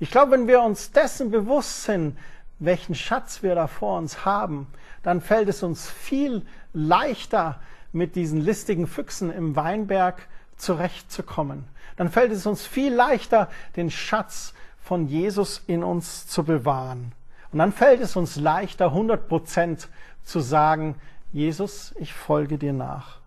Ich 0.00 0.10
glaube, 0.10 0.32
wenn 0.32 0.48
wir 0.48 0.62
uns 0.62 0.92
dessen 0.92 1.30
bewusst 1.30 1.84
sind, 1.84 2.18
welchen 2.58 2.94
Schatz 2.94 3.42
wir 3.42 3.54
da 3.54 3.68
vor 3.68 3.98
uns 3.98 4.24
haben, 4.24 4.66
dann 5.02 5.20
fällt 5.20 5.48
es 5.48 5.62
uns 5.62 5.88
viel 5.88 6.44
leichter, 6.72 7.60
mit 7.92 8.16
diesen 8.16 8.40
listigen 8.40 8.86
Füchsen 8.86 9.30
im 9.30 9.56
Weinberg 9.56 10.28
zurechtzukommen. 10.58 11.64
Dann 11.96 12.10
fällt 12.10 12.32
es 12.32 12.46
uns 12.46 12.66
viel 12.66 12.94
leichter, 12.94 13.48
den 13.76 13.90
Schatz 13.90 14.54
von 14.82 15.08
Jesus 15.08 15.62
in 15.66 15.82
uns 15.82 16.26
zu 16.26 16.44
bewahren. 16.44 17.12
Und 17.52 17.58
dann 17.58 17.72
fällt 17.72 18.00
es 18.00 18.16
uns 18.16 18.36
leichter, 18.36 18.86
100 18.86 19.28
Prozent 19.28 19.88
zu 20.24 20.40
sagen, 20.40 20.94
Jesus, 21.32 21.94
ich 21.98 22.12
folge 22.12 22.58
dir 22.58 22.72
nach. 22.72 23.18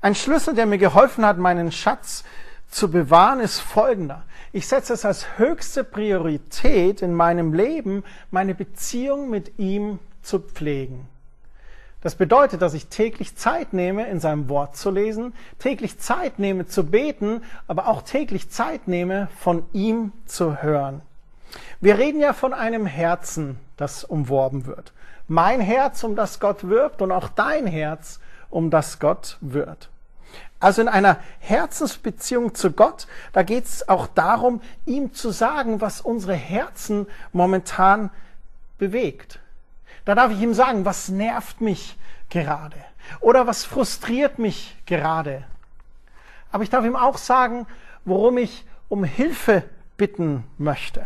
Ein 0.00 0.14
Schlüssel, 0.14 0.54
der 0.54 0.66
mir 0.66 0.78
geholfen 0.78 1.24
hat, 1.24 1.38
meinen 1.38 1.72
Schatz 1.72 2.24
zu 2.68 2.90
bewahren, 2.90 3.40
ist 3.40 3.60
folgender. 3.60 4.24
Ich 4.52 4.66
setze 4.68 4.92
es 4.92 5.04
als 5.04 5.38
höchste 5.38 5.84
Priorität 5.84 7.02
in 7.02 7.14
meinem 7.14 7.52
Leben, 7.52 8.04
meine 8.30 8.54
Beziehung 8.54 9.30
mit 9.30 9.58
ihm 9.58 9.98
zu 10.22 10.38
pflegen. 10.38 11.08
Das 12.06 12.14
bedeutet, 12.14 12.62
dass 12.62 12.72
ich 12.72 12.86
täglich 12.86 13.34
Zeit 13.34 13.72
nehme, 13.72 14.06
in 14.06 14.20
seinem 14.20 14.48
Wort 14.48 14.76
zu 14.76 14.92
lesen, 14.92 15.34
täglich 15.58 15.98
Zeit 15.98 16.38
nehme 16.38 16.68
zu 16.68 16.86
beten, 16.86 17.42
aber 17.66 17.88
auch 17.88 18.02
täglich 18.02 18.48
Zeit 18.48 18.86
nehme, 18.86 19.26
von 19.40 19.64
ihm 19.72 20.12
zu 20.24 20.62
hören. 20.62 21.02
Wir 21.80 21.98
reden 21.98 22.20
ja 22.20 22.32
von 22.32 22.54
einem 22.54 22.86
Herzen, 22.86 23.58
das 23.76 24.04
umworben 24.04 24.66
wird. 24.66 24.92
Mein 25.26 25.60
Herz, 25.60 26.04
um 26.04 26.14
das 26.14 26.38
Gott 26.38 26.68
wirbt 26.68 27.02
und 27.02 27.10
auch 27.10 27.26
dein 27.26 27.66
Herz, 27.66 28.20
um 28.50 28.70
das 28.70 29.00
Gott 29.00 29.36
wird. 29.40 29.90
Also 30.60 30.82
in 30.82 30.88
einer 30.88 31.18
Herzensbeziehung 31.40 32.54
zu 32.54 32.70
Gott, 32.70 33.08
da 33.32 33.42
geht 33.42 33.64
es 33.64 33.88
auch 33.88 34.06
darum, 34.06 34.60
ihm 34.84 35.12
zu 35.12 35.32
sagen, 35.32 35.80
was 35.80 36.02
unsere 36.02 36.34
Herzen 36.34 37.08
momentan 37.32 38.10
bewegt. 38.78 39.40
Da 40.06 40.14
darf 40.14 40.32
ich 40.32 40.40
ihm 40.40 40.54
sagen, 40.54 40.84
was 40.84 41.08
nervt 41.08 41.60
mich 41.60 41.98
gerade 42.30 42.76
oder 43.20 43.46
was 43.46 43.64
frustriert 43.64 44.38
mich 44.38 44.76
gerade. 44.86 45.44
Aber 46.52 46.62
ich 46.62 46.70
darf 46.70 46.84
ihm 46.84 46.96
auch 46.96 47.18
sagen, 47.18 47.66
worum 48.04 48.38
ich 48.38 48.64
um 48.88 49.02
Hilfe 49.02 49.64
bitten 49.96 50.44
möchte. 50.58 51.04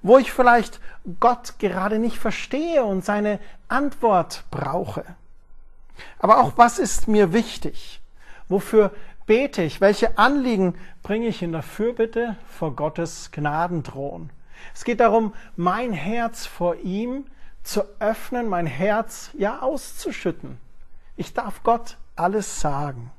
Wo 0.00 0.16
ich 0.16 0.32
vielleicht 0.32 0.80
Gott 1.20 1.58
gerade 1.58 1.98
nicht 1.98 2.18
verstehe 2.18 2.82
und 2.82 3.04
seine 3.04 3.40
Antwort 3.68 4.44
brauche. 4.50 5.04
Aber 6.18 6.38
auch 6.38 6.52
was 6.56 6.78
ist 6.78 7.08
mir 7.08 7.34
wichtig? 7.34 8.00
Wofür 8.48 8.90
bete 9.26 9.62
ich? 9.62 9.82
Welche 9.82 10.16
Anliegen 10.16 10.76
bringe 11.02 11.26
ich 11.26 11.42
in 11.42 11.52
der 11.52 11.62
Fürbitte 11.62 12.36
vor 12.48 12.74
Gottes 12.74 13.32
Gnadenthron? 13.32 14.30
Es 14.74 14.84
geht 14.84 15.00
darum, 15.00 15.34
mein 15.56 15.92
Herz 15.92 16.46
vor 16.46 16.76
ihm 16.76 17.26
zu 17.68 17.84
öffnen, 17.98 18.48
mein 18.48 18.66
Herz 18.66 19.30
ja 19.34 19.60
auszuschütten. 19.60 20.58
Ich 21.16 21.34
darf 21.34 21.62
Gott 21.62 21.98
alles 22.16 22.60
sagen. 22.60 23.10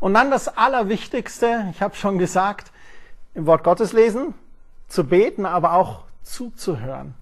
Und 0.00 0.14
dann 0.14 0.30
das 0.30 0.48
Allerwichtigste, 0.48 1.66
ich 1.70 1.82
habe 1.82 1.96
schon 1.96 2.16
gesagt, 2.16 2.72
im 3.34 3.44
Wort 3.44 3.62
Gottes 3.62 3.92
lesen, 3.92 4.32
zu 4.88 5.04
beten, 5.04 5.44
aber 5.44 5.74
auch 5.74 6.04
zuzuhören. 6.22 7.14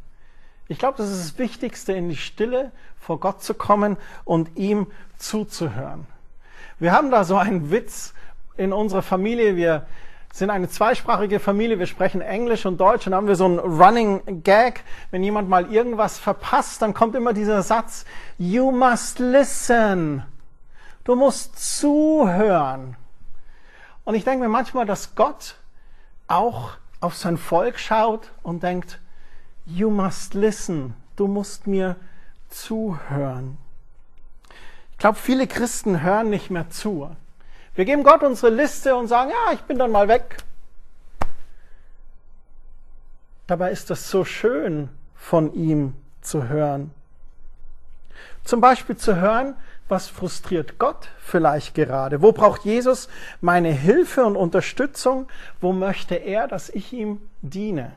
Ich 0.69 0.79
glaube, 0.79 0.99
das 0.99 1.11
ist 1.11 1.33
das 1.33 1.39
Wichtigste, 1.39 1.93
in 1.95 2.09
die 2.11 2.17
Stille 2.17 2.71
vor 3.01 3.19
Gott 3.19 3.43
zu 3.43 3.53
kommen 3.53 3.97
und 4.25 4.57
ihm 4.57 4.87
zuzuhören. 5.19 6.07
Wir 6.79 6.93
haben 6.93 7.11
da 7.11 7.25
so 7.25 7.37
einen 7.37 7.73
Witz 7.73 8.15
in 8.57 8.73
unserer 8.73 9.03
Familie. 9.03 9.57
Wir 9.57 9.87
sind 10.39 10.51
eine 10.51 10.69
zweisprachige 10.69 11.41
Familie. 11.41 11.79
Wir 11.79 11.87
sprechen 11.87 12.21
Englisch 12.21 12.67
und 12.67 12.79
Deutsch 12.79 13.07
und 13.07 13.15
haben 13.15 13.27
wir 13.27 13.37
so 13.37 13.47
einen 13.47 13.59
Running 13.59 14.43
Gag. 14.43 14.85
Wenn 15.11 15.23
jemand 15.23 15.49
mal 15.49 15.73
irgendwas 15.73 16.19
verpasst, 16.19 16.83
dann 16.83 16.93
kommt 16.93 17.15
immer 17.15 17.33
dieser 17.33 17.63
Satz, 17.63 18.05
you 18.37 18.71
must 18.71 19.19
listen. 19.19 20.25
Du 21.05 21.15
musst 21.15 21.79
zuhören. 21.79 22.97
Und 24.05 24.15
ich 24.15 24.25
denke 24.25 24.45
mir 24.45 24.51
manchmal, 24.51 24.85
dass 24.85 25.15
Gott 25.15 25.57
auch 26.29 26.73
auf 27.01 27.17
sein 27.17 27.39
Volk 27.39 27.79
schaut 27.79 28.31
und 28.43 28.63
denkt, 28.63 29.01
you 29.65 29.89
must 29.89 30.35
listen. 30.35 30.95
Du 31.17 31.29
musst 31.29 31.67
mir 31.67 31.97
zuhören. 32.51 33.57
Ich 34.93 34.99
glaube, 34.99 35.17
viele 35.17 35.47
Christen 35.47 36.03
hören 36.03 36.29
nicht 36.29 36.51
mehr 36.51 36.69
zu. 36.69 37.09
Wir 37.77 37.85
geben 37.85 38.05
Gott 38.05 38.23
unsere 38.23 38.53
Liste 38.53 38.97
und 38.97 39.07
sagen, 39.07 39.31
ja, 39.31 39.53
ich 39.53 39.61
bin 39.61 39.79
dann 39.79 39.93
mal 39.93 40.09
weg. 40.09 40.39
Dabei 43.47 43.71
ist 43.71 43.91
das 43.91 44.11
so 44.11 44.25
schön 44.25 44.89
von 45.15 45.53
ihm 45.53 45.95
zu 46.23 46.49
hören. 46.49 46.91
Zum 48.45 48.63
Beispiel 48.63 48.97
zu 48.97 49.17
hören, 49.17 49.57
was 49.89 50.09
frustriert 50.09 50.79
Gott 50.79 51.11
vielleicht 51.19 51.75
gerade? 51.75 52.23
Wo 52.23 52.33
braucht 52.33 52.65
Jesus 52.65 53.09
meine 53.41 53.71
Hilfe 53.71 54.25
und 54.25 54.37
Unterstützung? 54.37 55.29
Wo 55.61 55.73
möchte 55.73 56.15
er, 56.15 56.49
dass 56.49 56.71
ich 56.71 56.93
ihm 56.95 57.21
diene? 57.43 57.93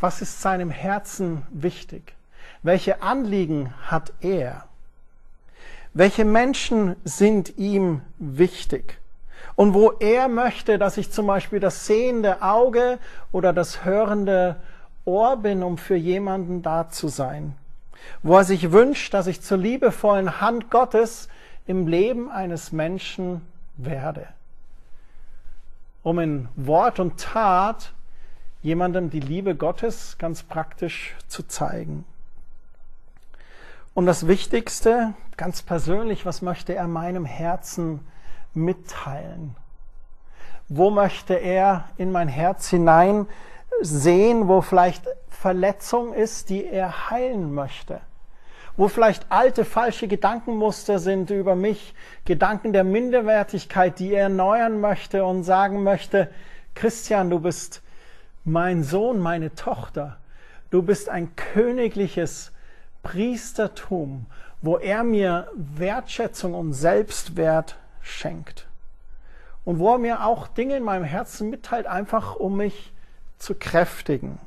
Was 0.00 0.20
ist 0.20 0.42
seinem 0.42 0.70
Herzen 0.70 1.46
wichtig? 1.50 2.14
Welche 2.62 3.00
Anliegen 3.00 3.72
hat 3.86 4.12
er? 4.20 4.66
Welche 5.96 6.24
Menschen 6.24 6.96
sind 7.04 7.56
ihm 7.56 8.00
wichtig? 8.18 8.98
Und 9.54 9.74
wo 9.74 9.92
er 9.92 10.26
möchte, 10.26 10.76
dass 10.76 10.96
ich 10.96 11.12
zum 11.12 11.28
Beispiel 11.28 11.60
das 11.60 11.86
sehende 11.86 12.42
Auge 12.42 12.98
oder 13.30 13.52
das 13.52 13.84
hörende 13.84 14.56
Ohr 15.04 15.36
bin, 15.36 15.62
um 15.62 15.78
für 15.78 15.94
jemanden 15.94 16.62
da 16.62 16.88
zu 16.88 17.06
sein. 17.06 17.54
Wo 18.24 18.36
er 18.36 18.44
sich 18.44 18.72
wünscht, 18.72 19.14
dass 19.14 19.28
ich 19.28 19.40
zur 19.40 19.58
liebevollen 19.58 20.40
Hand 20.40 20.68
Gottes 20.68 21.28
im 21.64 21.86
Leben 21.86 22.28
eines 22.28 22.72
Menschen 22.72 23.42
werde. 23.76 24.26
Um 26.02 26.18
in 26.18 26.48
Wort 26.56 26.98
und 26.98 27.20
Tat 27.20 27.92
jemandem 28.62 29.10
die 29.10 29.20
Liebe 29.20 29.54
Gottes 29.54 30.18
ganz 30.18 30.42
praktisch 30.42 31.14
zu 31.28 31.44
zeigen. 31.44 32.04
Und 33.94 34.06
das 34.06 34.26
Wichtigste, 34.26 35.14
ganz 35.36 35.62
persönlich, 35.62 36.26
was 36.26 36.42
möchte 36.42 36.74
er 36.74 36.88
meinem 36.88 37.24
Herzen 37.24 38.00
mitteilen? 38.52 39.54
Wo 40.68 40.90
möchte 40.90 41.34
er 41.34 41.84
in 41.96 42.10
mein 42.10 42.26
Herz 42.26 42.68
hinein 42.68 43.26
sehen, 43.80 44.48
wo 44.48 44.62
vielleicht 44.62 45.06
Verletzung 45.28 46.12
ist, 46.12 46.50
die 46.50 46.66
er 46.66 47.10
heilen 47.10 47.54
möchte? 47.54 48.00
Wo 48.76 48.88
vielleicht 48.88 49.30
alte 49.30 49.64
falsche 49.64 50.08
Gedankenmuster 50.08 50.98
sind 50.98 51.30
über 51.30 51.54
mich, 51.54 51.94
Gedanken 52.24 52.72
der 52.72 52.82
Minderwertigkeit, 52.82 54.00
die 54.00 54.12
er 54.12 54.24
erneuern 54.24 54.80
möchte 54.80 55.24
und 55.24 55.44
sagen 55.44 55.84
möchte, 55.84 56.28
Christian, 56.74 57.30
du 57.30 57.38
bist 57.38 57.80
mein 58.44 58.82
Sohn, 58.82 59.20
meine 59.20 59.54
Tochter. 59.54 60.16
Du 60.70 60.82
bist 60.82 61.08
ein 61.08 61.36
königliches 61.36 62.50
Priestertum, 63.04 64.26
wo 64.60 64.78
er 64.78 65.04
mir 65.04 65.48
Wertschätzung 65.54 66.54
und 66.54 66.72
Selbstwert 66.72 67.76
schenkt. 68.00 68.66
Und 69.64 69.78
wo 69.78 69.92
er 69.92 69.98
mir 69.98 70.24
auch 70.24 70.48
Dinge 70.48 70.76
in 70.76 70.82
meinem 70.82 71.04
Herzen 71.04 71.48
mitteilt, 71.50 71.86
einfach 71.86 72.34
um 72.34 72.56
mich 72.56 72.92
zu 73.38 73.54
kräftigen. 73.54 74.40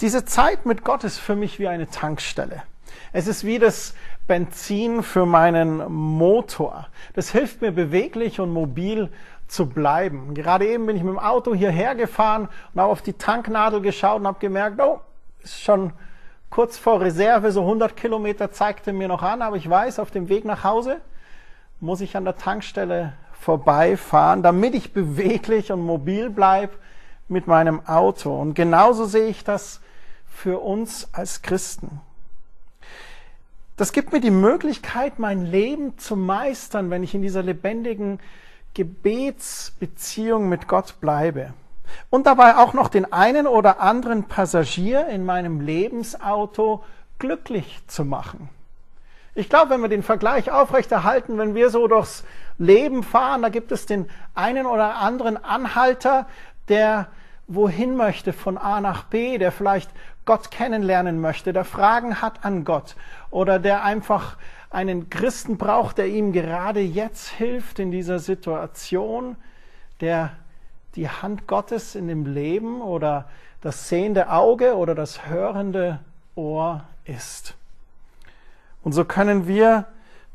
Diese 0.00 0.24
Zeit 0.24 0.64
mit 0.64 0.82
Gott 0.82 1.04
ist 1.04 1.18
für 1.18 1.36
mich 1.36 1.58
wie 1.58 1.68
eine 1.68 1.88
Tankstelle. 1.88 2.62
Es 3.12 3.26
ist 3.26 3.44
wie 3.44 3.58
das 3.58 3.94
Benzin 4.26 5.02
für 5.02 5.26
meinen 5.26 5.92
Motor. 5.92 6.86
Das 7.14 7.30
hilft 7.30 7.60
mir 7.60 7.72
beweglich 7.72 8.40
und 8.40 8.50
mobil 8.52 9.10
zu 9.48 9.66
bleiben. 9.66 10.34
Gerade 10.34 10.66
eben 10.66 10.86
bin 10.86 10.96
ich 10.96 11.02
mit 11.02 11.12
dem 11.12 11.18
Auto 11.18 11.54
hierher 11.54 11.94
gefahren 11.96 12.48
und 12.72 12.80
habe 12.80 12.92
auf 12.92 13.02
die 13.02 13.14
Tanknadel 13.14 13.80
geschaut 13.80 14.20
und 14.20 14.26
habe 14.26 14.38
gemerkt, 14.38 14.80
oh, 14.80 15.00
ist 15.42 15.60
schon 15.60 15.92
kurz 16.50 16.76
vor 16.76 17.00
Reserve, 17.00 17.52
so 17.52 17.62
100 17.62 17.96
Kilometer 17.96 18.50
zeigte 18.50 18.92
mir 18.92 19.08
noch 19.08 19.22
an, 19.22 19.40
aber 19.40 19.56
ich 19.56 19.70
weiß, 19.70 19.98
auf 20.00 20.10
dem 20.10 20.28
Weg 20.28 20.44
nach 20.44 20.64
Hause 20.64 21.00
muss 21.78 22.00
ich 22.00 22.16
an 22.16 22.24
der 22.24 22.36
Tankstelle 22.36 23.14
vorbeifahren, 23.32 24.42
damit 24.42 24.74
ich 24.74 24.92
beweglich 24.92 25.72
und 25.72 25.80
mobil 25.80 26.28
bleibe 26.28 26.74
mit 27.28 27.46
meinem 27.46 27.86
Auto. 27.86 28.38
Und 28.38 28.54
genauso 28.54 29.06
sehe 29.06 29.28
ich 29.28 29.44
das 29.44 29.80
für 30.26 30.58
uns 30.58 31.08
als 31.12 31.40
Christen. 31.40 32.00
Das 33.76 33.92
gibt 33.92 34.12
mir 34.12 34.20
die 34.20 34.30
Möglichkeit, 34.30 35.18
mein 35.18 35.46
Leben 35.46 35.96
zu 35.96 36.16
meistern, 36.16 36.90
wenn 36.90 37.02
ich 37.02 37.14
in 37.14 37.22
dieser 37.22 37.42
lebendigen 37.42 38.20
Gebetsbeziehung 38.74 40.48
mit 40.50 40.68
Gott 40.68 41.00
bleibe 41.00 41.54
und 42.10 42.26
dabei 42.26 42.56
auch 42.56 42.72
noch 42.72 42.88
den 42.88 43.12
einen 43.12 43.46
oder 43.46 43.80
anderen 43.80 44.24
Passagier 44.24 45.06
in 45.08 45.24
meinem 45.24 45.60
Lebensauto 45.60 46.84
glücklich 47.18 47.80
zu 47.86 48.04
machen. 48.04 48.48
Ich 49.34 49.48
glaube, 49.48 49.70
wenn 49.70 49.82
wir 49.82 49.88
den 49.88 50.02
Vergleich 50.02 50.50
aufrechterhalten, 50.50 51.38
wenn 51.38 51.54
wir 51.54 51.70
so 51.70 51.86
durchs 51.86 52.24
Leben 52.58 53.02
fahren, 53.02 53.42
da 53.42 53.48
gibt 53.48 53.72
es 53.72 53.86
den 53.86 54.08
einen 54.34 54.66
oder 54.66 54.96
anderen 54.96 55.42
Anhalter, 55.42 56.26
der 56.68 57.06
wohin 57.46 57.96
möchte 57.96 58.32
von 58.32 58.58
A 58.58 58.80
nach 58.80 59.04
B, 59.04 59.38
der 59.38 59.52
vielleicht 59.52 59.90
Gott 60.24 60.50
kennenlernen 60.50 61.20
möchte, 61.20 61.52
der 61.52 61.64
Fragen 61.64 62.20
hat 62.20 62.44
an 62.44 62.64
Gott 62.64 62.96
oder 63.30 63.58
der 63.58 63.82
einfach 63.82 64.36
einen 64.70 65.10
Christen 65.10 65.58
braucht, 65.58 65.98
der 65.98 66.06
ihm 66.06 66.32
gerade 66.32 66.80
jetzt 66.80 67.28
hilft 67.28 67.78
in 67.78 67.90
dieser 67.90 68.18
Situation, 68.18 69.36
der 70.00 70.30
die 70.96 71.08
Hand 71.08 71.46
Gottes 71.46 71.94
in 71.94 72.08
dem 72.08 72.26
Leben 72.26 72.80
oder 72.80 73.28
das 73.60 73.88
sehende 73.88 74.30
Auge 74.30 74.76
oder 74.76 74.94
das 74.94 75.26
hörende 75.26 76.00
Ohr 76.34 76.84
ist. 77.04 77.54
Und 78.82 78.92
so 78.92 79.04
können 79.04 79.46
wir 79.46 79.86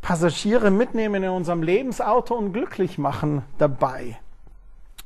Passagiere 0.01 0.69
mitnehmen 0.69 1.23
in 1.23 1.31
unserem 1.31 1.63
Lebensauto 1.63 2.35
und 2.35 2.53
glücklich 2.53 2.99
machen 2.99 3.41
dabei. 3.57 4.19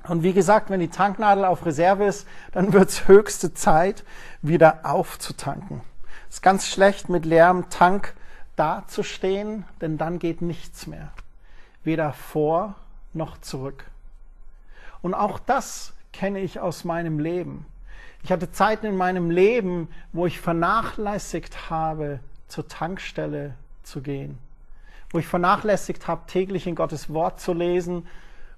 Und 0.08 0.24
wie 0.24 0.34
gesagt, 0.34 0.70
wenn 0.70 0.82
die 0.82 0.90
Tanknadel 0.90 1.46
auf 1.46 1.66
Reserve 1.66 2.04
ist, 2.04 2.28
dann 2.52 2.74
wird 2.74 2.90
es 2.90 3.08
höchste 3.08 3.54
Zeit, 3.54 4.04
wieder 4.42 4.80
aufzutanken. 4.84 5.82
Es 6.28 6.36
ist 6.36 6.42
ganz 6.42 6.68
schlecht, 6.68 7.08
mit 7.08 7.26
leerem 7.26 7.70
Tank 7.70 8.14
dazustehen, 8.58 9.64
denn 9.80 9.98
dann 9.98 10.20
geht 10.20 10.42
nichts 10.42 10.86
mehr. 10.86 11.12
Weder 11.86 12.12
vor 12.12 12.76
noch 13.14 13.38
zurück. 13.40 13.86
Und 15.02 15.14
auch 15.14 15.40
das 15.40 15.94
kenne 16.14 16.40
ich 16.40 16.60
aus 16.60 16.84
meinem 16.84 17.20
Leben. 17.20 17.66
Ich 18.24 18.32
hatte 18.32 18.52
Zeiten 18.52 18.86
in 18.86 18.98
meinem 18.98 19.32
Leben, 19.32 19.88
wo 20.12 20.26
ich 20.26 20.40
vernachlässigt 20.40 21.70
habe, 21.70 22.20
zur 22.48 22.68
Tankstelle 22.68 23.54
zu 23.84 24.02
gehen. 24.02 24.38
Wo 25.12 25.20
ich 25.20 25.28
vernachlässigt 25.28 26.08
habe, 26.08 26.24
täglich 26.28 26.68
in 26.68 26.76
Gottes 26.76 27.14
Wort 27.14 27.40
zu 27.40 27.54
lesen 27.54 28.08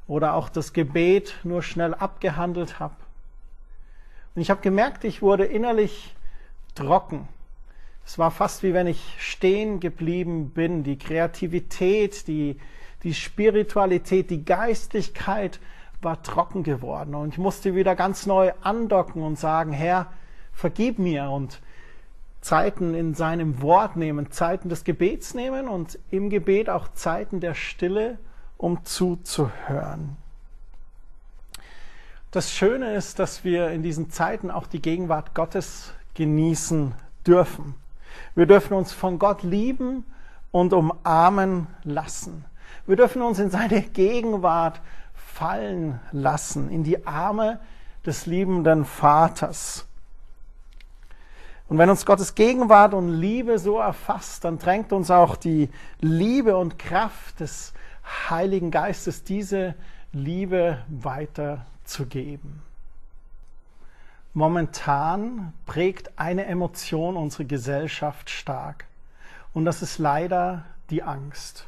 oder 0.08 0.34
auch 0.34 0.50
das 0.50 0.74
Gebet 0.74 1.36
nur 1.44 1.62
schnell 1.62 1.94
abgehandelt 1.94 2.80
habe. 2.80 2.96
Und 4.36 4.42
ich 4.42 4.50
habe 4.50 4.62
gemerkt, 4.62 5.04
ich 5.04 5.22
wurde 5.22 5.46
innerlich 5.46 6.16
trocken. 6.74 7.28
Es 8.06 8.18
war 8.18 8.32
fast 8.32 8.64
wie 8.64 8.74
wenn 8.74 8.88
ich 8.88 9.16
stehen 9.20 9.80
geblieben 9.80 10.50
bin. 10.50 10.84
Die 10.84 10.98
Kreativität, 10.98 12.28
die, 12.28 12.60
die 13.04 13.14
Spiritualität, 13.14 14.30
die 14.30 14.44
Geistigkeit 14.44 15.60
war 16.02 16.22
trocken 16.24 16.64
geworden 16.64 17.16
und 17.16 17.30
ich 17.30 17.38
musste 17.38 17.76
wieder 17.76 17.96
ganz 17.96 18.26
neu 18.26 18.52
andocken 18.62 19.22
und 19.24 19.38
sagen, 19.38 19.72
Herr, 19.72 20.08
vergib 20.54 21.00
mir. 21.00 21.30
Und 21.30 21.62
Zeiten 22.42 22.96
in 22.96 23.14
seinem 23.14 23.62
Wort 23.62 23.96
nehmen, 23.96 24.32
Zeiten 24.32 24.68
des 24.68 24.84
Gebets 24.84 25.36
nehmen 25.36 25.68
und 25.68 26.00
im 26.10 26.30
Gebet 26.30 26.70
auch 26.70 26.88
Zeiten 26.94 27.40
der 27.40 27.54
Stille, 27.54 28.18
um 28.58 28.84
zuzuhören. 28.84 30.18
Das 32.32 32.52
Schöne 32.52 32.96
ist, 32.96 33.20
dass 33.20 33.44
wir 33.44 33.70
in 33.70 33.84
diesen 33.84 34.10
Zeiten 34.10 34.50
auch 34.50 34.66
die 34.66 34.82
Gegenwart 34.82 35.36
Gottes 35.36 35.94
genießen 36.16 36.94
dürfen. 37.28 37.76
Wir 38.36 38.46
dürfen 38.46 38.74
uns 38.74 38.92
von 38.92 39.20
Gott 39.20 39.44
lieben 39.44 40.06
und 40.52 40.74
umarmen 40.74 41.68
lassen. 41.84 42.46
Wir 42.88 42.96
dürfen 42.96 43.22
uns 43.22 43.38
in 43.38 43.52
seine 43.52 43.82
Gegenwart 43.82 44.82
fallen 45.34 46.00
lassen, 46.12 46.70
in 46.70 46.84
die 46.84 47.06
Arme 47.08 47.60
des 48.06 48.26
liebenden 48.26 48.86
Vaters. 48.86 49.86
Und 51.68 51.78
wenn 51.78 51.90
uns 51.90 52.06
Gottes 52.06 52.36
Gegenwart 52.36 52.94
und 52.94 53.10
Liebe 53.10 53.58
so 53.58 53.78
erfasst, 53.80 54.44
dann 54.44 54.60
drängt 54.60 54.92
uns 54.92 55.10
auch 55.10 55.36
die 55.36 55.70
Liebe 56.02 56.58
und 56.58 56.78
Kraft 56.78 57.40
des 57.40 57.74
Heiligen 58.30 58.72
Geistes, 58.72 59.24
diese 59.24 59.76
Liebe 60.12 60.80
weiterzugeben. 60.90 62.62
Momentan 64.34 65.54
prägt 65.66 66.12
eine 66.18 66.46
Emotion 66.46 67.16
unsere 67.16 67.46
Gesellschaft 67.46 68.30
stark. 68.30 68.86
Und 69.54 69.66
das 69.66 69.82
ist 69.82 69.98
leider 69.98 70.66
die 70.90 71.04
Angst. 71.04 71.68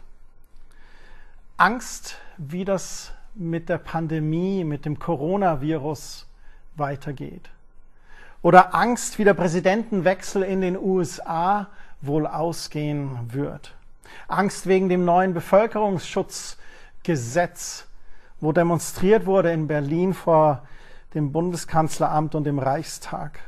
Angst, 1.56 2.17
wie 2.38 2.65
das 2.65 3.13
mit 3.36 3.69
der 3.69 3.78
Pandemie, 3.78 4.63
mit 4.63 4.86
dem 4.86 4.98
Coronavirus 5.00 6.26
weitergeht. 6.76 7.50
Oder 8.41 8.74
Angst, 8.76 9.19
wie 9.19 9.24
der 9.24 9.34
Präsidentenwechsel 9.34 10.43
in 10.43 10.62
den 10.62 10.78
USA 10.78 11.67
wohl 12.02 12.28
ausgehen 12.28 13.17
wird. 13.32 13.74
Angst 14.28 14.67
wegen 14.67 14.89
dem 14.89 15.06
neuen 15.06 15.34
Bevölkerungsschutzgesetz, 15.34 17.88
wo 18.41 18.52
demonstriert 18.52 19.26
wurde 19.26 19.52
in 19.52 19.67
Berlin 19.67 20.13
vor 20.13 20.67
dem 21.13 21.32
Bundeskanzleramt 21.32 22.36
und 22.36 22.43
dem 22.43 22.60
Reichstag. 22.60 23.39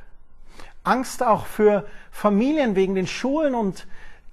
Angst 0.84 1.22
auch 1.24 1.46
für 1.46 1.86
Familien 2.12 2.76
wegen 2.76 2.96
den 2.96 3.08
Schulen 3.08 3.56
und 3.56 3.88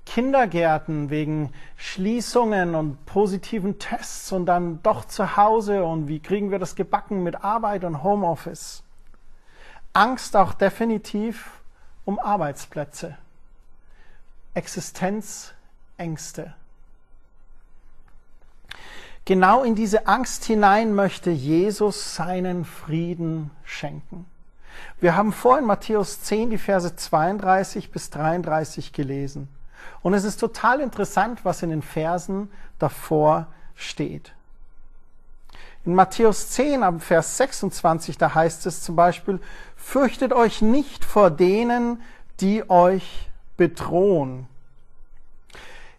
Kindergärten, 0.06 1.10
wegen 1.10 1.52
Schließungen 1.76 2.74
und 2.74 3.04
positiven 3.06 3.78
Tests 3.78 4.32
und 4.32 4.46
dann 4.46 4.82
doch 4.82 5.04
zu 5.04 5.36
Hause 5.36 5.84
und 5.84 6.08
wie 6.08 6.20
kriegen 6.20 6.50
wir 6.50 6.58
das 6.58 6.74
gebacken 6.74 7.22
mit 7.22 7.44
Arbeit 7.44 7.84
und 7.84 8.02
Homeoffice. 8.02 8.82
Angst 9.92 10.36
auch 10.36 10.54
definitiv 10.54 11.60
um 12.04 12.18
Arbeitsplätze, 12.18 13.16
Existenzängste. 14.54 16.54
Genau 19.24 19.62
in 19.62 19.76
diese 19.76 20.08
Angst 20.08 20.44
hinein 20.44 20.94
möchte 20.94 21.30
Jesus 21.30 22.16
seinen 22.16 22.64
Frieden 22.64 23.52
schenken. 23.64 24.26
Wir 25.00 25.16
haben 25.16 25.32
vorhin 25.32 25.64
Matthäus 25.64 26.22
10 26.22 26.50
die 26.50 26.58
Verse 26.58 26.96
32 26.96 27.92
bis 27.92 28.10
33 28.10 28.92
gelesen. 28.92 29.48
Und 30.02 30.14
es 30.14 30.24
ist 30.24 30.38
total 30.38 30.80
interessant, 30.80 31.44
was 31.44 31.62
in 31.62 31.70
den 31.70 31.82
Versen 31.82 32.50
davor 32.78 33.46
steht. 33.74 34.32
In 35.84 35.94
Matthäus 35.94 36.50
10 36.50 36.82
ab 36.84 37.02
Vers 37.02 37.36
26, 37.38 38.16
da 38.16 38.34
heißt 38.34 38.66
es 38.66 38.82
zum 38.82 38.94
Beispiel, 38.94 39.40
fürchtet 39.76 40.32
euch 40.32 40.62
nicht 40.62 41.04
vor 41.04 41.30
denen, 41.30 42.00
die 42.40 42.68
euch 42.70 43.28
bedrohen. 43.56 44.46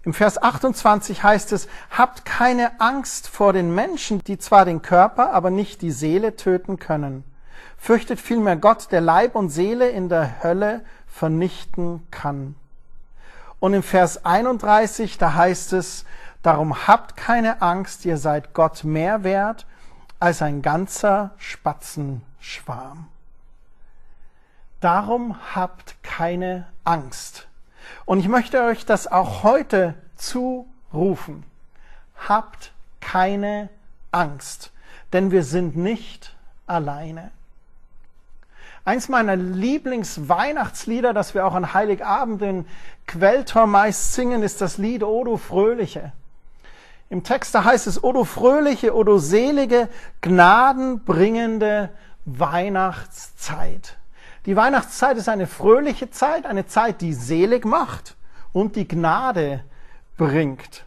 Im 0.03 0.13
Vers 0.13 0.41
28 0.41 1.23
heißt 1.23 1.53
es, 1.53 1.67
habt 1.89 2.25
keine 2.25 2.81
Angst 2.81 3.27
vor 3.27 3.53
den 3.53 3.73
Menschen, 3.73 4.23
die 4.23 4.37
zwar 4.37 4.65
den 4.65 4.81
Körper, 4.81 5.33
aber 5.33 5.49
nicht 5.49 5.81
die 5.81 5.91
Seele 5.91 6.35
töten 6.35 6.77
können. 6.77 7.23
Fürchtet 7.77 8.19
vielmehr 8.19 8.57
Gott, 8.57 8.91
der 8.91 9.01
Leib 9.01 9.35
und 9.35 9.49
Seele 9.49 9.89
in 9.89 10.09
der 10.09 10.43
Hölle 10.43 10.83
vernichten 11.07 12.05
kann. 12.11 12.55
Und 13.63 13.73
im 13.73 13.81
Vers 13.81 14.25
31, 14.25 15.17
da 15.17 15.35
heißt 15.35 15.71
es, 15.71 16.03
darum 16.41 16.85
habt 16.85 17.15
keine 17.15 17.61
Angst, 17.61 18.03
ihr 18.03 18.17
seid 18.17 18.53
Gott 18.53 18.83
mehr 18.83 19.23
wert 19.23 19.65
als 20.19 20.41
ein 20.41 20.61
ganzer 20.61 21.31
Spatzenschwarm. 21.37 23.07
Darum 24.81 25.37
habt 25.55 25.95
keine 26.03 26.67
Angst. 26.83 27.47
Und 28.03 28.19
ich 28.19 28.27
möchte 28.27 28.61
euch 28.63 28.85
das 28.85 29.07
auch 29.07 29.43
heute 29.43 29.93
zurufen. 30.17 31.45
Habt 32.27 32.73
keine 32.99 33.69
Angst, 34.11 34.73
denn 35.13 35.31
wir 35.31 35.45
sind 35.45 35.77
nicht 35.77 36.35
alleine. 36.67 37.31
Eins 38.85 39.07
meiner 39.07 39.37
Lieblingsweihnachtslieder, 39.37 41.13
das 41.13 41.33
wir 41.33 41.45
auch 41.45 41.53
an 41.53 41.73
Heiligabend 41.73 42.41
in 42.41 42.65
Quelltor 43.07 43.65
meist 43.65 44.13
singen, 44.13 44.43
ist 44.43 44.59
das 44.59 44.77
Lied 44.77 45.03
O 45.03 45.23
du 45.23 45.37
Fröhliche. 45.37 46.11
Im 47.09 47.23
Text 47.23 47.55
da 47.55 47.63
heißt 47.63 47.87
es, 47.87 48.03
O 48.03 48.11
du 48.11 48.25
fröhliche, 48.25 48.93
o 48.95 49.03
du 49.03 49.19
selige, 49.19 49.87
gnadenbringende 50.21 51.91
Weihnachtszeit. 52.25 53.97
Die 54.45 54.55
Weihnachtszeit 54.55 55.17
ist 55.17 55.29
eine 55.29 55.47
fröhliche 55.47 56.09
Zeit, 56.09 56.45
eine 56.45 56.65
Zeit, 56.65 56.99
die 57.01 57.13
selig 57.13 57.65
macht 57.65 58.17
und 58.51 58.75
die 58.75 58.87
Gnade 58.87 59.63
bringt. 60.17 60.85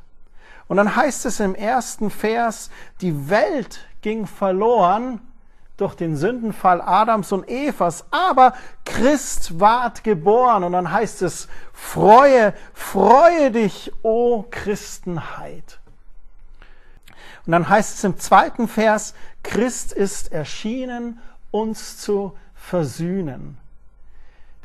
Und 0.68 0.76
dann 0.76 0.96
heißt 0.96 1.24
es 1.26 1.40
im 1.40 1.54
ersten 1.54 2.10
Vers, 2.10 2.70
die 3.00 3.30
Welt 3.30 3.86
ging 4.02 4.26
verloren 4.26 5.20
durch 5.76 5.94
den 5.94 6.16
Sündenfall 6.16 6.80
Adams 6.80 7.32
und 7.32 7.48
Evas, 7.48 8.06
aber 8.10 8.54
Christ 8.84 9.60
ward 9.60 10.04
geboren. 10.04 10.64
Und 10.64 10.72
dann 10.72 10.90
heißt 10.90 11.22
es, 11.22 11.48
freue, 11.72 12.54
freue 12.72 13.50
dich, 13.50 13.92
o 14.02 14.44
Christenheit. 14.50 15.80
Und 17.44 17.52
dann 17.52 17.68
heißt 17.68 17.98
es 17.98 18.04
im 18.04 18.18
zweiten 18.18 18.68
Vers, 18.68 19.14
Christ 19.42 19.92
ist 19.92 20.32
erschienen, 20.32 21.20
uns 21.50 21.98
zu 21.98 22.36
versöhnen. 22.54 23.58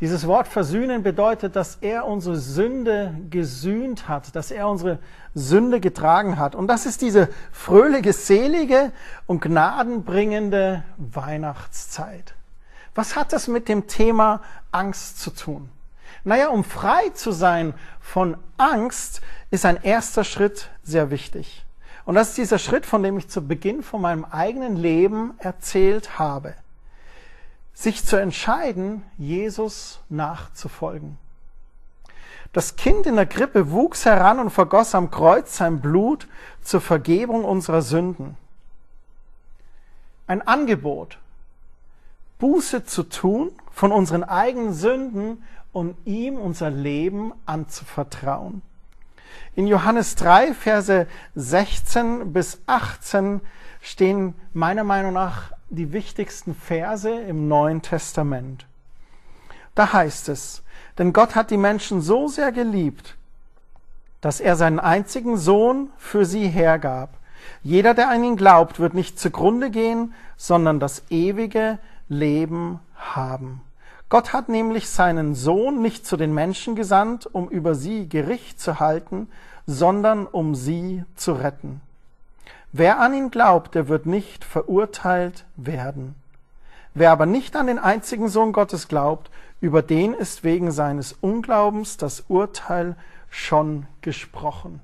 Dieses 0.02 0.26
Wort 0.26 0.48
versöhnen 0.48 1.04
bedeutet, 1.04 1.56
dass 1.56 1.78
er 1.80 2.08
unsere 2.08 2.36
Sünde 2.36 3.16
gesühnt 3.30 4.10
hat, 4.10 4.36
dass 4.36 4.50
er 4.50 4.68
unsere 4.68 4.98
Sünde 5.36 5.80
getragen 5.80 6.40
hat. 6.40 6.56
Und 6.56 6.68
das 6.68 6.88
ist 6.88 7.04
diese 7.04 7.30
fröhliche, 7.52 8.12
selige 8.12 8.92
und 9.28 9.44
gnadenbringende 9.44 10.84
Weihnachtszeit. 10.98 12.34
Was 12.96 13.16
hat 13.16 13.32
das 13.32 13.48
mit 13.48 13.70
dem 13.70 13.86
Thema 13.86 14.42
Angst 14.72 15.20
zu 15.22 15.30
tun? 15.30 15.70
Naja, 16.24 16.50
um 16.50 16.64
frei 16.64 17.10
zu 17.14 17.32
sein 17.32 17.76
von 18.00 18.38
Angst, 18.58 19.22
ist 19.52 19.66
ein 19.68 19.84
erster 19.84 20.24
Schritt 20.24 20.70
sehr 20.82 21.12
wichtig. 21.12 21.64
Und 22.06 22.16
das 22.16 22.30
ist 22.30 22.38
dieser 22.40 22.58
Schritt, 22.58 22.88
von 22.88 23.04
dem 23.04 23.20
ich 23.20 23.30
zu 23.30 23.48
Beginn 23.48 23.84
von 23.84 24.02
meinem 24.02 24.26
eigenen 24.26 24.78
Leben 24.78 25.36
erzählt 25.38 26.18
habe. 26.18 26.56
Sich 27.82 28.06
zu 28.06 28.16
entscheiden, 28.16 29.02
Jesus 29.18 30.02
nachzufolgen. 30.08 31.18
Das 32.54 32.76
Kind 32.76 33.08
in 33.08 33.16
der 33.16 33.26
Krippe 33.26 33.72
wuchs 33.72 34.06
heran 34.06 34.38
und 34.38 34.52
vergoss 34.52 34.94
am 34.94 35.10
Kreuz 35.10 35.58
sein 35.58 35.82
Blut 35.82 36.28
zur 36.62 36.80
Vergebung 36.80 37.44
unserer 37.44 37.82
Sünden. 37.82 38.38
Ein 40.28 40.44
Angebot, 40.44 41.18
Buße 42.38 42.84
zu 42.84 43.02
tun 43.02 43.52
von 43.72 43.92
unseren 43.92 44.26
eigenen 44.26 44.74
Sünden 44.74 45.42
und 45.74 45.98
ihm 46.06 46.38
unser 46.38 46.70
Leben 46.70 47.34
anzuvertrauen. 47.48 48.62
In 49.56 49.66
Johannes 49.66 50.14
3, 50.18 50.54
Verse 50.54 51.08
16 51.34 52.32
bis 52.32 52.62
18 52.68 53.42
stehen 53.82 54.36
meiner 54.54 54.84
Meinung 54.84 55.14
nach 55.14 55.54
die 55.72 55.94
wichtigsten 55.94 56.54
Verse 56.54 57.10
im 57.10 57.48
Neuen 57.48 57.82
Testament. 57.82 58.66
Da 59.74 59.94
heißt 59.94 60.30
es, 60.30 60.64
denn 60.98 61.14
Gott 61.14 61.36
hat 61.36 61.50
die 61.50 61.58
Menschen 61.58 62.02
so 62.02 62.28
sehr 62.28 62.52
geliebt, 62.52 63.16
dass 64.20 64.42
er 64.42 64.56
seinen 64.56 64.80
einzigen 64.80 65.38
Sohn 65.38 65.90
für 65.98 66.26
sie 66.26 66.48
hergab. 66.48 67.18
Jeder, 67.64 67.94
der 67.94 68.10
an 68.10 68.24
ihn 68.24 68.36
glaubt, 68.36 68.80
wird 68.80 68.94
nicht 68.94 69.18
zugrunde 69.18 69.72
gehen, 69.72 70.14
sondern 70.36 70.80
das 70.80 71.04
ewige 71.10 71.80
Leben 72.10 72.80
haben. 72.96 73.62
Gott 74.10 74.34
hat 74.34 74.50
nämlich 74.50 74.90
seinen 74.90 75.36
Sohn 75.36 75.82
nicht 75.82 76.06
zu 76.06 76.18
den 76.18 76.34
Menschen 76.34 76.76
gesandt, 76.76 77.34
um 77.34 77.48
über 77.48 77.76
sie 77.76 78.10
Gericht 78.10 78.60
zu 78.60 78.82
halten, 78.82 79.30
sondern 79.66 80.28
um 80.28 80.54
sie 80.54 81.06
zu 81.16 81.32
retten. 81.32 81.80
Wer 82.74 83.00
an 83.00 83.14
ihn 83.14 83.32
glaubt, 83.32 83.76
der 83.76 83.88
wird 83.88 84.06
nicht 84.06 84.46
verurteilt 84.46 85.46
werden. 85.56 86.16
Wer 86.94 87.12
aber 87.12 87.26
nicht 87.26 87.56
an 87.56 87.68
den 87.68 87.80
einzigen 87.80 88.30
Sohn 88.30 88.54
Gottes 88.54 88.88
glaubt, 88.88 89.30
über 89.60 89.82
den 89.82 90.14
ist 90.14 90.44
wegen 90.44 90.72
seines 90.72 91.14
Unglaubens 91.14 91.98
das 91.98 92.26
Urteil 92.28 92.96
schon 93.30 93.88
gesprochen. 94.02 94.82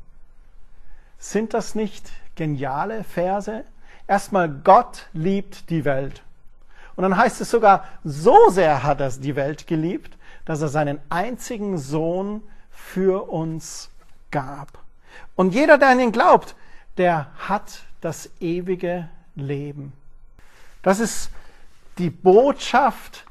Sind 1.17 1.53
das 1.53 1.75
nicht 1.75 2.09
geniale 2.35 3.03
Verse? 3.03 3.63
Erstmal, 4.07 4.49
Gott 4.49 5.07
liebt 5.13 5.69
die 5.69 5.83
Welt. 5.83 6.21
Und 6.95 7.03
dann 7.03 7.17
heißt 7.17 7.41
es 7.41 7.51
sogar, 7.51 7.85
so 8.03 8.49
sehr 8.49 8.83
hat 8.83 9.01
er 9.01 9.09
die 9.09 9.35
Welt 9.35 9.67
geliebt, 9.67 10.17
dass 10.45 10.61
er 10.61 10.69
seinen 10.69 10.99
einzigen 11.09 11.77
Sohn 11.77 12.41
für 12.69 13.29
uns 13.29 13.89
gab. 14.31 14.79
Und 15.35 15.53
jeder, 15.53 15.77
der 15.77 15.89
an 15.89 15.99
ihn 15.99 16.11
glaubt, 16.11 16.55
der 16.97 17.27
hat 17.37 17.83
das 18.01 18.29
ewige 18.39 19.09
Leben. 19.35 19.93
Das 20.81 20.99
ist 20.99 21.31
die 21.97 22.09
Botschaft, 22.09 23.25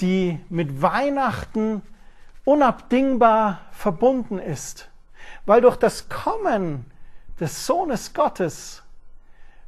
die 0.00 0.40
mit 0.48 0.82
Weihnachten 0.82 1.82
unabdingbar 2.44 3.60
verbunden 3.72 4.38
ist, 4.38 4.88
weil 5.46 5.60
durch 5.60 5.76
das 5.76 6.08
Kommen 6.08 6.90
des 7.38 7.66
Sohnes 7.66 8.14
Gottes 8.14 8.82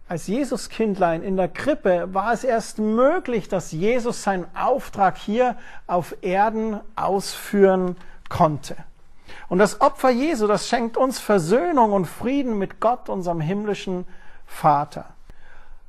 als 0.09 0.27
Jesuskindlein 0.27 1.23
in 1.23 1.37
der 1.37 1.49
Krippe 1.49 2.13
war 2.13 2.33
es 2.33 2.45
erst 2.45 2.79
möglich, 2.79 3.49
dass 3.49 3.73
Jesus 3.73 4.23
seinen 4.23 4.47
Auftrag 4.55 5.17
hier 5.17 5.57
auf 5.87 6.17
Erden 6.21 6.81
ausführen 6.97 7.97
konnte. 8.29 8.77
Und 9.53 9.59
das 9.59 9.83
Opfer 9.83 10.09
Jesu, 10.09 10.47
das 10.47 10.67
schenkt 10.67 10.97
uns 10.97 11.19
Versöhnung 11.19 11.93
und 11.93 12.07
Frieden 12.07 12.57
mit 12.57 12.81
Gott, 12.81 13.11
unserem 13.11 13.43
himmlischen 13.43 14.07
Vater. 14.47 15.05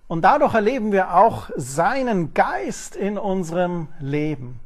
Und 0.10 0.24
dadurch 0.24 0.54
erleben 0.54 0.92
wir 0.92 1.16
auch 1.16 1.50
seinen 1.56 2.34
Geist 2.34 2.98
in 2.98 3.18
unserem 3.18 3.88
Leben. 4.02 4.60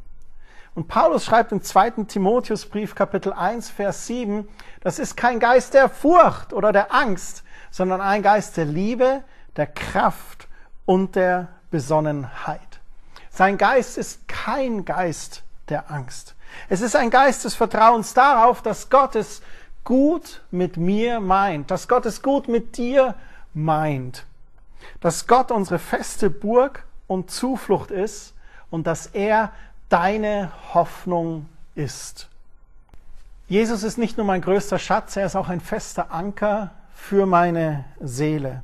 Und 0.74 0.88
Paulus 0.88 1.26
schreibt 1.26 1.52
im 1.52 1.62
zweiten 1.62 2.08
Timotheusbrief 2.08 2.96
Kapitel 2.96 3.34
1, 3.34 3.70
Vers 3.70 4.08
7, 4.08 4.48
das 4.82 4.98
ist 4.98 5.16
kein 5.16 5.40
Geist 5.40 5.76
der 5.76 5.90
Furcht 5.90 6.52
oder 6.52 6.72
der 6.72 6.92
Angst, 6.92 7.44
sondern 7.70 8.02
ein 8.02 8.24
Geist 8.24 8.58
der 8.58 8.66
Liebe, 8.66 9.22
der 9.58 9.68
Kraft 9.68 10.48
und 10.88 11.16
der 11.16 11.50
Besonnenheit. 11.70 12.80
Sein 13.30 13.60
Geist 13.60 14.00
ist 14.00 14.28
kein 14.28 14.86
Geist 14.86 15.44
der 15.70 15.92
Angst. 15.92 16.34
Es 16.70 16.82
ist 16.82 16.96
ein 16.96 17.10
Geist 17.10 17.46
des 17.46 17.56
Vertrauens 17.56 18.14
darauf, 18.14 18.62
dass 18.62 18.90
Gott 18.90 19.16
es 19.16 19.42
gut 19.84 20.42
mit 20.52 20.78
mir 20.78 21.20
meint, 21.20 21.72
dass 21.72 21.88
Gott 21.88 22.06
es 22.06 22.22
gut 22.22 22.48
mit 22.48 22.78
dir 22.78 23.16
meint, 23.54 24.26
dass 25.00 25.28
Gott 25.28 25.52
unsere 25.52 25.80
feste 25.80 26.30
Burg 26.30 26.84
und 27.08 27.32
Zuflucht 27.32 27.92
ist 27.92 28.34
und 28.70 28.86
dass 28.86 29.08
er 29.08 29.52
deine 29.90 30.52
Hoffnung 30.74 31.48
ist. 31.76 32.28
Jesus 33.48 33.84
ist 33.84 33.98
nicht 33.98 34.18
nur 34.18 34.26
mein 34.26 34.42
größter 34.42 34.78
Schatz, 34.78 35.16
er 35.16 35.26
ist 35.26 35.38
auch 35.38 35.48
ein 35.48 35.62
fester 35.62 36.12
Anker 36.12 36.72
für 36.94 37.26
meine 37.26 37.86
Seele. 38.02 38.62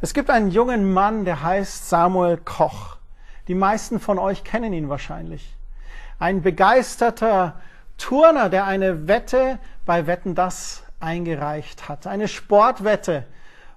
Es 0.00 0.14
gibt 0.14 0.30
einen 0.30 0.50
jungen 0.50 0.92
Mann, 0.92 1.24
der 1.24 1.44
heißt 1.44 1.88
Samuel 1.88 2.36
Koch. 2.36 2.96
Die 3.46 3.54
meisten 3.54 4.00
von 4.00 4.18
euch 4.18 4.42
kennen 4.42 4.72
ihn 4.72 4.88
wahrscheinlich. 4.88 5.54
Ein 6.22 6.40
begeisterter 6.40 7.60
Turner, 7.98 8.48
der 8.48 8.64
eine 8.64 9.08
Wette 9.08 9.58
bei 9.84 10.06
Wetten 10.06 10.36
das 10.36 10.84
eingereicht 11.00 11.88
hat. 11.88 12.06
Eine 12.06 12.28
Sportwette, 12.28 13.26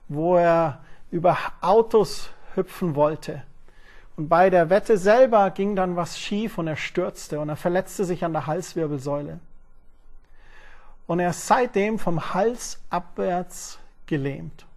wo 0.10 0.36
er 0.36 0.77
über 1.10 1.39
Autos 1.62 2.29
hüpfen 2.53 2.93
wollte. 2.93 3.41
Und 4.15 4.29
bei 4.29 4.51
der 4.51 4.69
Wette 4.69 4.99
selber 4.99 5.49
ging 5.49 5.75
dann 5.75 5.95
was 5.95 6.19
schief 6.19 6.60
und 6.60 6.67
er 6.67 6.75
stürzte 6.75 7.39
und 7.39 7.49
er 7.49 7.55
verletzte 7.55 8.05
sich 8.05 8.23
an 8.23 8.34
der 8.34 8.45
Halswirbelsäule. 8.45 9.39
Und 11.08 11.19
er 11.19 11.31
ist 11.31 11.47
seitdem 11.47 11.97
vom 11.97 12.31
Hals 12.36 12.79
abwärts 12.91 13.79
gelähmt. 14.05 14.67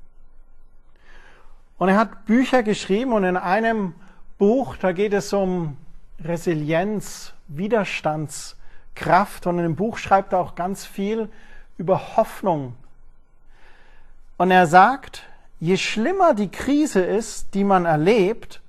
Und 1.76 1.90
er 1.90 1.98
hat 1.98 2.24
Bücher 2.24 2.62
geschrieben 2.62 3.12
und 3.12 3.24
in 3.24 3.36
einem 3.36 3.92
Buch, 4.38 4.78
da 4.78 4.92
geht 4.92 5.12
es 5.12 5.34
um 5.34 5.76
Resilienz, 6.22 7.32
Widerstandskraft 7.48 9.46
und 9.46 9.58
in 9.58 9.64
dem 9.64 9.76
Buch 9.76 9.98
schreibt 9.98 10.32
er 10.32 10.40
auch 10.40 10.54
ganz 10.54 10.84
viel 10.84 11.28
über 11.76 12.16
Hoffnung. 12.16 12.74
Und 14.36 14.50
er 14.50 14.66
sagt, 14.66 15.22
je 15.60 15.76
schlimmer 15.76 16.34
die 16.34 16.50
Krise 16.50 17.00
ist, 17.00 17.54
die 17.54 17.64
man 17.64 17.84
erlebt, 17.84 18.60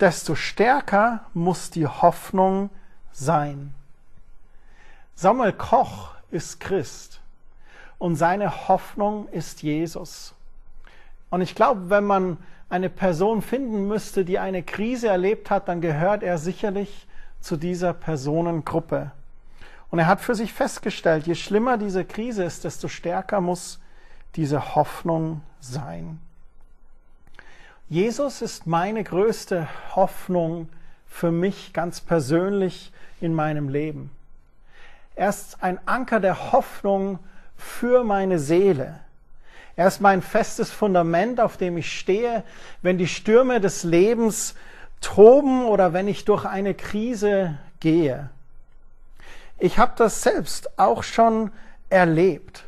desto 0.00 0.34
stärker 0.34 1.26
muss 1.34 1.70
die 1.70 1.86
Hoffnung 1.86 2.70
sein. 3.12 3.74
Samuel 5.14 5.52
Koch 5.52 6.10
ist 6.30 6.58
Christ 6.60 7.20
und 7.98 8.16
seine 8.16 8.68
Hoffnung 8.68 9.28
ist 9.28 9.62
Jesus. 9.62 10.34
Und 11.30 11.40
ich 11.40 11.54
glaube, 11.54 11.90
wenn 11.90 12.04
man 12.04 12.38
eine 12.68 12.90
Person 12.90 13.42
finden 13.42 13.86
müsste, 13.86 14.24
die 14.24 14.38
eine 14.38 14.62
Krise 14.62 15.08
erlebt 15.08 15.50
hat, 15.50 15.68
dann 15.68 15.80
gehört 15.80 16.22
er 16.22 16.38
sicherlich 16.38 17.06
zu 17.40 17.56
dieser 17.56 17.92
Personengruppe. 17.92 19.12
Und 19.90 19.98
er 19.98 20.06
hat 20.06 20.20
für 20.20 20.34
sich 20.34 20.52
festgestellt, 20.52 21.26
je 21.26 21.34
schlimmer 21.34 21.78
diese 21.78 22.04
Krise 22.04 22.44
ist, 22.44 22.64
desto 22.64 22.88
stärker 22.88 23.40
muss 23.40 23.80
diese 24.34 24.74
Hoffnung 24.74 25.42
sein. 25.60 26.18
Jesus 27.88 28.42
ist 28.42 28.66
meine 28.66 29.04
größte 29.04 29.68
Hoffnung 29.94 30.68
für 31.06 31.30
mich 31.30 31.72
ganz 31.72 32.00
persönlich 32.00 32.92
in 33.20 33.34
meinem 33.34 33.68
Leben. 33.68 34.10
Er 35.14 35.28
ist 35.28 35.62
ein 35.62 35.78
Anker 35.86 36.18
der 36.18 36.52
Hoffnung 36.52 37.20
für 37.56 38.02
meine 38.02 38.38
Seele. 38.38 38.98
Er 39.76 39.88
ist 39.88 40.00
mein 40.00 40.22
festes 40.22 40.70
Fundament, 40.70 41.40
auf 41.40 41.56
dem 41.56 41.76
ich 41.76 41.98
stehe, 41.98 42.44
wenn 42.82 42.98
die 42.98 43.08
Stürme 43.08 43.60
des 43.60 43.82
Lebens 43.82 44.54
toben 45.00 45.66
oder 45.66 45.92
wenn 45.92 46.06
ich 46.06 46.24
durch 46.24 46.44
eine 46.44 46.74
Krise 46.74 47.58
gehe. 47.80 48.30
Ich 49.58 49.78
habe 49.78 49.92
das 49.96 50.22
selbst 50.22 50.78
auch 50.78 51.02
schon 51.02 51.50
erlebt. 51.90 52.64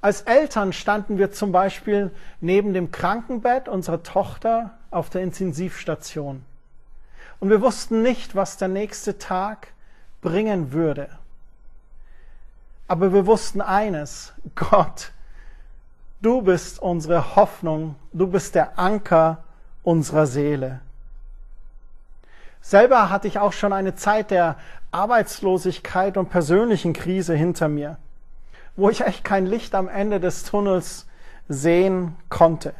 Als 0.00 0.22
Eltern 0.22 0.72
standen 0.72 1.18
wir 1.18 1.32
zum 1.32 1.52
Beispiel 1.52 2.10
neben 2.40 2.74
dem 2.74 2.90
Krankenbett 2.90 3.68
unserer 3.68 4.02
Tochter 4.02 4.76
auf 4.90 5.10
der 5.10 5.22
Intensivstation. 5.22 6.44
Und 7.40 7.50
wir 7.50 7.60
wussten 7.60 8.02
nicht, 8.02 8.34
was 8.34 8.56
der 8.56 8.68
nächste 8.68 9.18
Tag 9.18 9.68
bringen 10.20 10.72
würde. 10.72 11.08
Aber 12.88 13.12
wir 13.12 13.26
wussten 13.26 13.60
eines, 13.60 14.32
Gott 14.54 15.12
Du 16.22 16.40
bist 16.40 16.80
unsere 16.80 17.36
Hoffnung, 17.36 17.96
du 18.12 18.26
bist 18.26 18.54
der 18.54 18.78
Anker 18.78 19.44
unserer 19.82 20.26
Seele. 20.26 20.80
Selber 22.62 23.10
hatte 23.10 23.28
ich 23.28 23.38
auch 23.38 23.52
schon 23.52 23.72
eine 23.72 23.94
Zeit 23.94 24.30
der 24.30 24.56
Arbeitslosigkeit 24.90 26.16
und 26.16 26.30
persönlichen 26.30 26.94
Krise 26.94 27.34
hinter 27.34 27.68
mir, 27.68 27.98
wo 28.76 28.88
ich 28.88 29.02
echt 29.02 29.24
kein 29.24 29.46
Licht 29.46 29.74
am 29.74 29.88
Ende 29.88 30.18
des 30.18 30.44
Tunnels 30.44 31.06
sehen 31.48 32.16
konnte. 32.30 32.72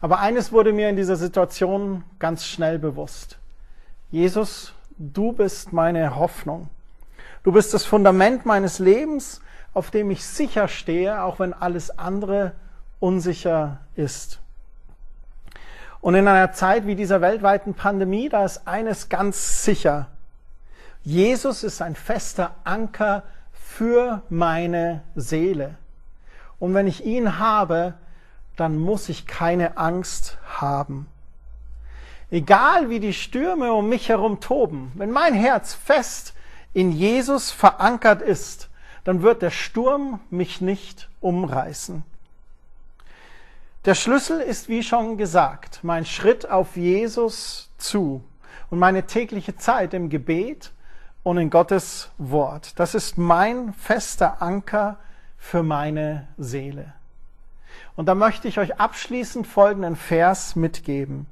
Aber 0.00 0.20
eines 0.20 0.50
wurde 0.50 0.72
mir 0.72 0.88
in 0.88 0.96
dieser 0.96 1.16
Situation 1.16 2.02
ganz 2.18 2.46
schnell 2.46 2.78
bewusst. 2.78 3.38
Jesus, 4.10 4.72
du 4.96 5.32
bist 5.32 5.72
meine 5.72 6.16
Hoffnung. 6.16 6.70
Du 7.42 7.52
bist 7.52 7.74
das 7.74 7.84
Fundament 7.84 8.46
meines 8.46 8.78
Lebens 8.78 9.42
auf 9.74 9.90
dem 9.90 10.10
ich 10.10 10.24
sicher 10.24 10.68
stehe, 10.68 11.22
auch 11.22 11.38
wenn 11.38 11.52
alles 11.52 11.98
andere 11.98 12.52
unsicher 13.00 13.78
ist. 13.94 14.40
Und 16.00 16.14
in 16.14 16.28
einer 16.28 16.52
Zeit 16.52 16.86
wie 16.86 16.94
dieser 16.94 17.20
weltweiten 17.20 17.74
Pandemie, 17.74 18.28
da 18.28 18.44
ist 18.44 18.66
eines 18.66 19.08
ganz 19.08 19.64
sicher. 19.64 20.06
Jesus 21.02 21.64
ist 21.64 21.82
ein 21.82 21.96
fester 21.96 22.54
Anker 22.64 23.24
für 23.52 24.22
meine 24.28 25.02
Seele. 25.14 25.76
Und 26.58 26.74
wenn 26.74 26.86
ich 26.86 27.04
ihn 27.04 27.38
habe, 27.38 27.94
dann 28.56 28.76
muss 28.76 29.08
ich 29.08 29.26
keine 29.26 29.76
Angst 29.76 30.38
haben. 30.44 31.06
Egal 32.30 32.90
wie 32.90 33.00
die 33.00 33.14
Stürme 33.14 33.72
um 33.72 33.88
mich 33.88 34.08
herum 34.08 34.40
toben, 34.40 34.92
wenn 34.96 35.10
mein 35.10 35.32
Herz 35.32 35.74
fest 35.74 36.34
in 36.74 36.92
Jesus 36.92 37.50
verankert 37.50 38.20
ist, 38.20 38.67
dann 39.08 39.22
wird 39.22 39.40
der 39.40 39.50
Sturm 39.50 40.20
mich 40.28 40.60
nicht 40.60 41.08
umreißen. 41.20 42.02
Der 43.86 43.94
Schlüssel 43.94 44.38
ist, 44.38 44.68
wie 44.68 44.82
schon 44.82 45.16
gesagt, 45.16 45.80
mein 45.80 46.04
Schritt 46.04 46.50
auf 46.50 46.76
Jesus 46.76 47.70
zu 47.78 48.22
und 48.68 48.78
meine 48.78 49.06
tägliche 49.06 49.56
Zeit 49.56 49.94
im 49.94 50.10
Gebet 50.10 50.72
und 51.22 51.38
in 51.38 51.48
Gottes 51.48 52.10
Wort. 52.18 52.78
Das 52.78 52.94
ist 52.94 53.16
mein 53.16 53.72
fester 53.72 54.42
Anker 54.42 54.98
für 55.38 55.62
meine 55.62 56.28
Seele. 56.36 56.92
Und 57.96 58.10
da 58.10 58.14
möchte 58.14 58.46
ich 58.46 58.58
euch 58.58 58.78
abschließend 58.78 59.46
folgenden 59.46 59.96
Vers 59.96 60.54
mitgeben. 60.54 61.24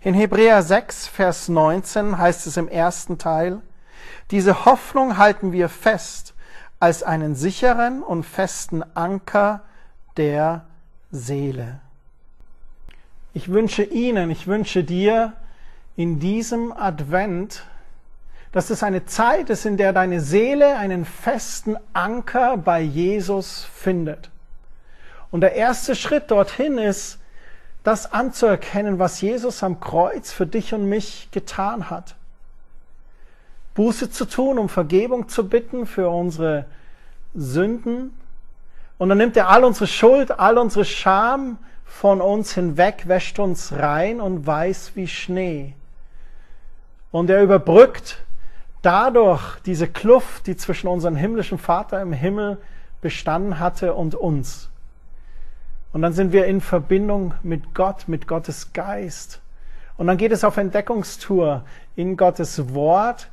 In 0.00 0.14
Hebräer 0.14 0.64
6, 0.64 1.06
Vers 1.06 1.48
19 1.48 2.18
heißt 2.18 2.48
es 2.48 2.56
im 2.56 2.66
ersten 2.66 3.18
Teil, 3.18 3.60
diese 4.32 4.64
Hoffnung 4.64 5.16
halten 5.16 5.52
wir 5.52 5.68
fest 5.68 6.31
als 6.82 7.04
einen 7.04 7.36
sicheren 7.36 8.02
und 8.02 8.24
festen 8.24 8.82
Anker 8.94 9.60
der 10.16 10.64
Seele. 11.12 11.78
Ich 13.34 13.52
wünsche 13.52 13.84
Ihnen, 13.84 14.32
ich 14.32 14.48
wünsche 14.48 14.82
dir 14.82 15.32
in 15.94 16.18
diesem 16.18 16.72
Advent, 16.72 17.62
dass 18.50 18.68
es 18.70 18.82
eine 18.82 19.06
Zeit 19.06 19.48
ist, 19.48 19.64
in 19.64 19.76
der 19.76 19.92
deine 19.92 20.20
Seele 20.20 20.76
einen 20.76 21.04
festen 21.04 21.76
Anker 21.92 22.56
bei 22.56 22.80
Jesus 22.80 23.64
findet. 23.72 24.30
Und 25.30 25.42
der 25.42 25.54
erste 25.54 25.94
Schritt 25.94 26.32
dorthin 26.32 26.78
ist, 26.78 27.20
das 27.84 28.12
anzuerkennen, 28.12 28.98
was 28.98 29.20
Jesus 29.20 29.62
am 29.62 29.78
Kreuz 29.78 30.32
für 30.32 30.48
dich 30.48 30.74
und 30.74 30.88
mich 30.88 31.28
getan 31.30 31.90
hat. 31.90 32.16
Buße 33.74 34.10
zu 34.10 34.26
tun, 34.26 34.58
um 34.58 34.68
Vergebung 34.68 35.28
zu 35.28 35.48
bitten 35.48 35.86
für 35.86 36.08
unsere 36.08 36.66
Sünden. 37.34 38.12
Und 38.98 39.08
dann 39.08 39.18
nimmt 39.18 39.36
er 39.36 39.48
all 39.48 39.64
unsere 39.64 39.86
Schuld, 39.86 40.38
all 40.38 40.58
unsere 40.58 40.84
Scham 40.84 41.58
von 41.84 42.20
uns 42.20 42.54
hinweg, 42.54 43.04
wäscht 43.06 43.38
uns 43.38 43.72
rein 43.72 44.20
und 44.20 44.46
weiß 44.46 44.92
wie 44.94 45.08
Schnee. 45.08 45.74
Und 47.10 47.30
er 47.30 47.42
überbrückt 47.42 48.24
dadurch 48.80 49.60
diese 49.60 49.88
Kluft, 49.88 50.46
die 50.46 50.56
zwischen 50.56 50.88
unserem 50.88 51.16
himmlischen 51.16 51.58
Vater 51.58 52.00
im 52.00 52.12
Himmel 52.12 52.58
bestanden 53.00 53.58
hatte 53.58 53.94
und 53.94 54.14
uns. 54.14 54.70
Und 55.92 56.02
dann 56.02 56.12
sind 56.12 56.32
wir 56.32 56.46
in 56.46 56.60
Verbindung 56.60 57.34
mit 57.42 57.74
Gott, 57.74 58.08
mit 58.08 58.26
Gottes 58.26 58.72
Geist. 58.72 59.40
Und 59.96 60.06
dann 60.06 60.16
geht 60.16 60.32
es 60.32 60.42
auf 60.42 60.56
Entdeckungstour 60.56 61.64
in 61.96 62.16
Gottes 62.16 62.72
Wort 62.72 63.28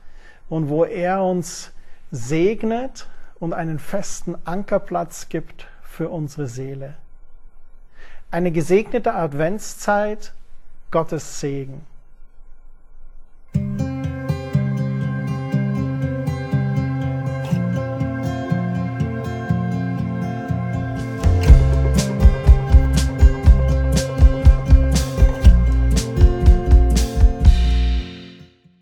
und 0.50 0.70
wo 0.70 0.84
er 0.84 1.24
uns 1.24 1.72
segnet 2.12 3.08
und 3.40 3.54
einen 3.54 3.80
festen 3.80 4.36
Ankerplatz 4.46 5.30
gibt 5.30 5.68
für 5.82 6.10
unsere 6.10 6.48
Seele. 6.48 6.96
Eine 8.32 8.52
gesegnete 8.52 9.16
Adventszeit, 9.16 10.34
Gottes 10.92 11.40
Segen. 11.40 11.86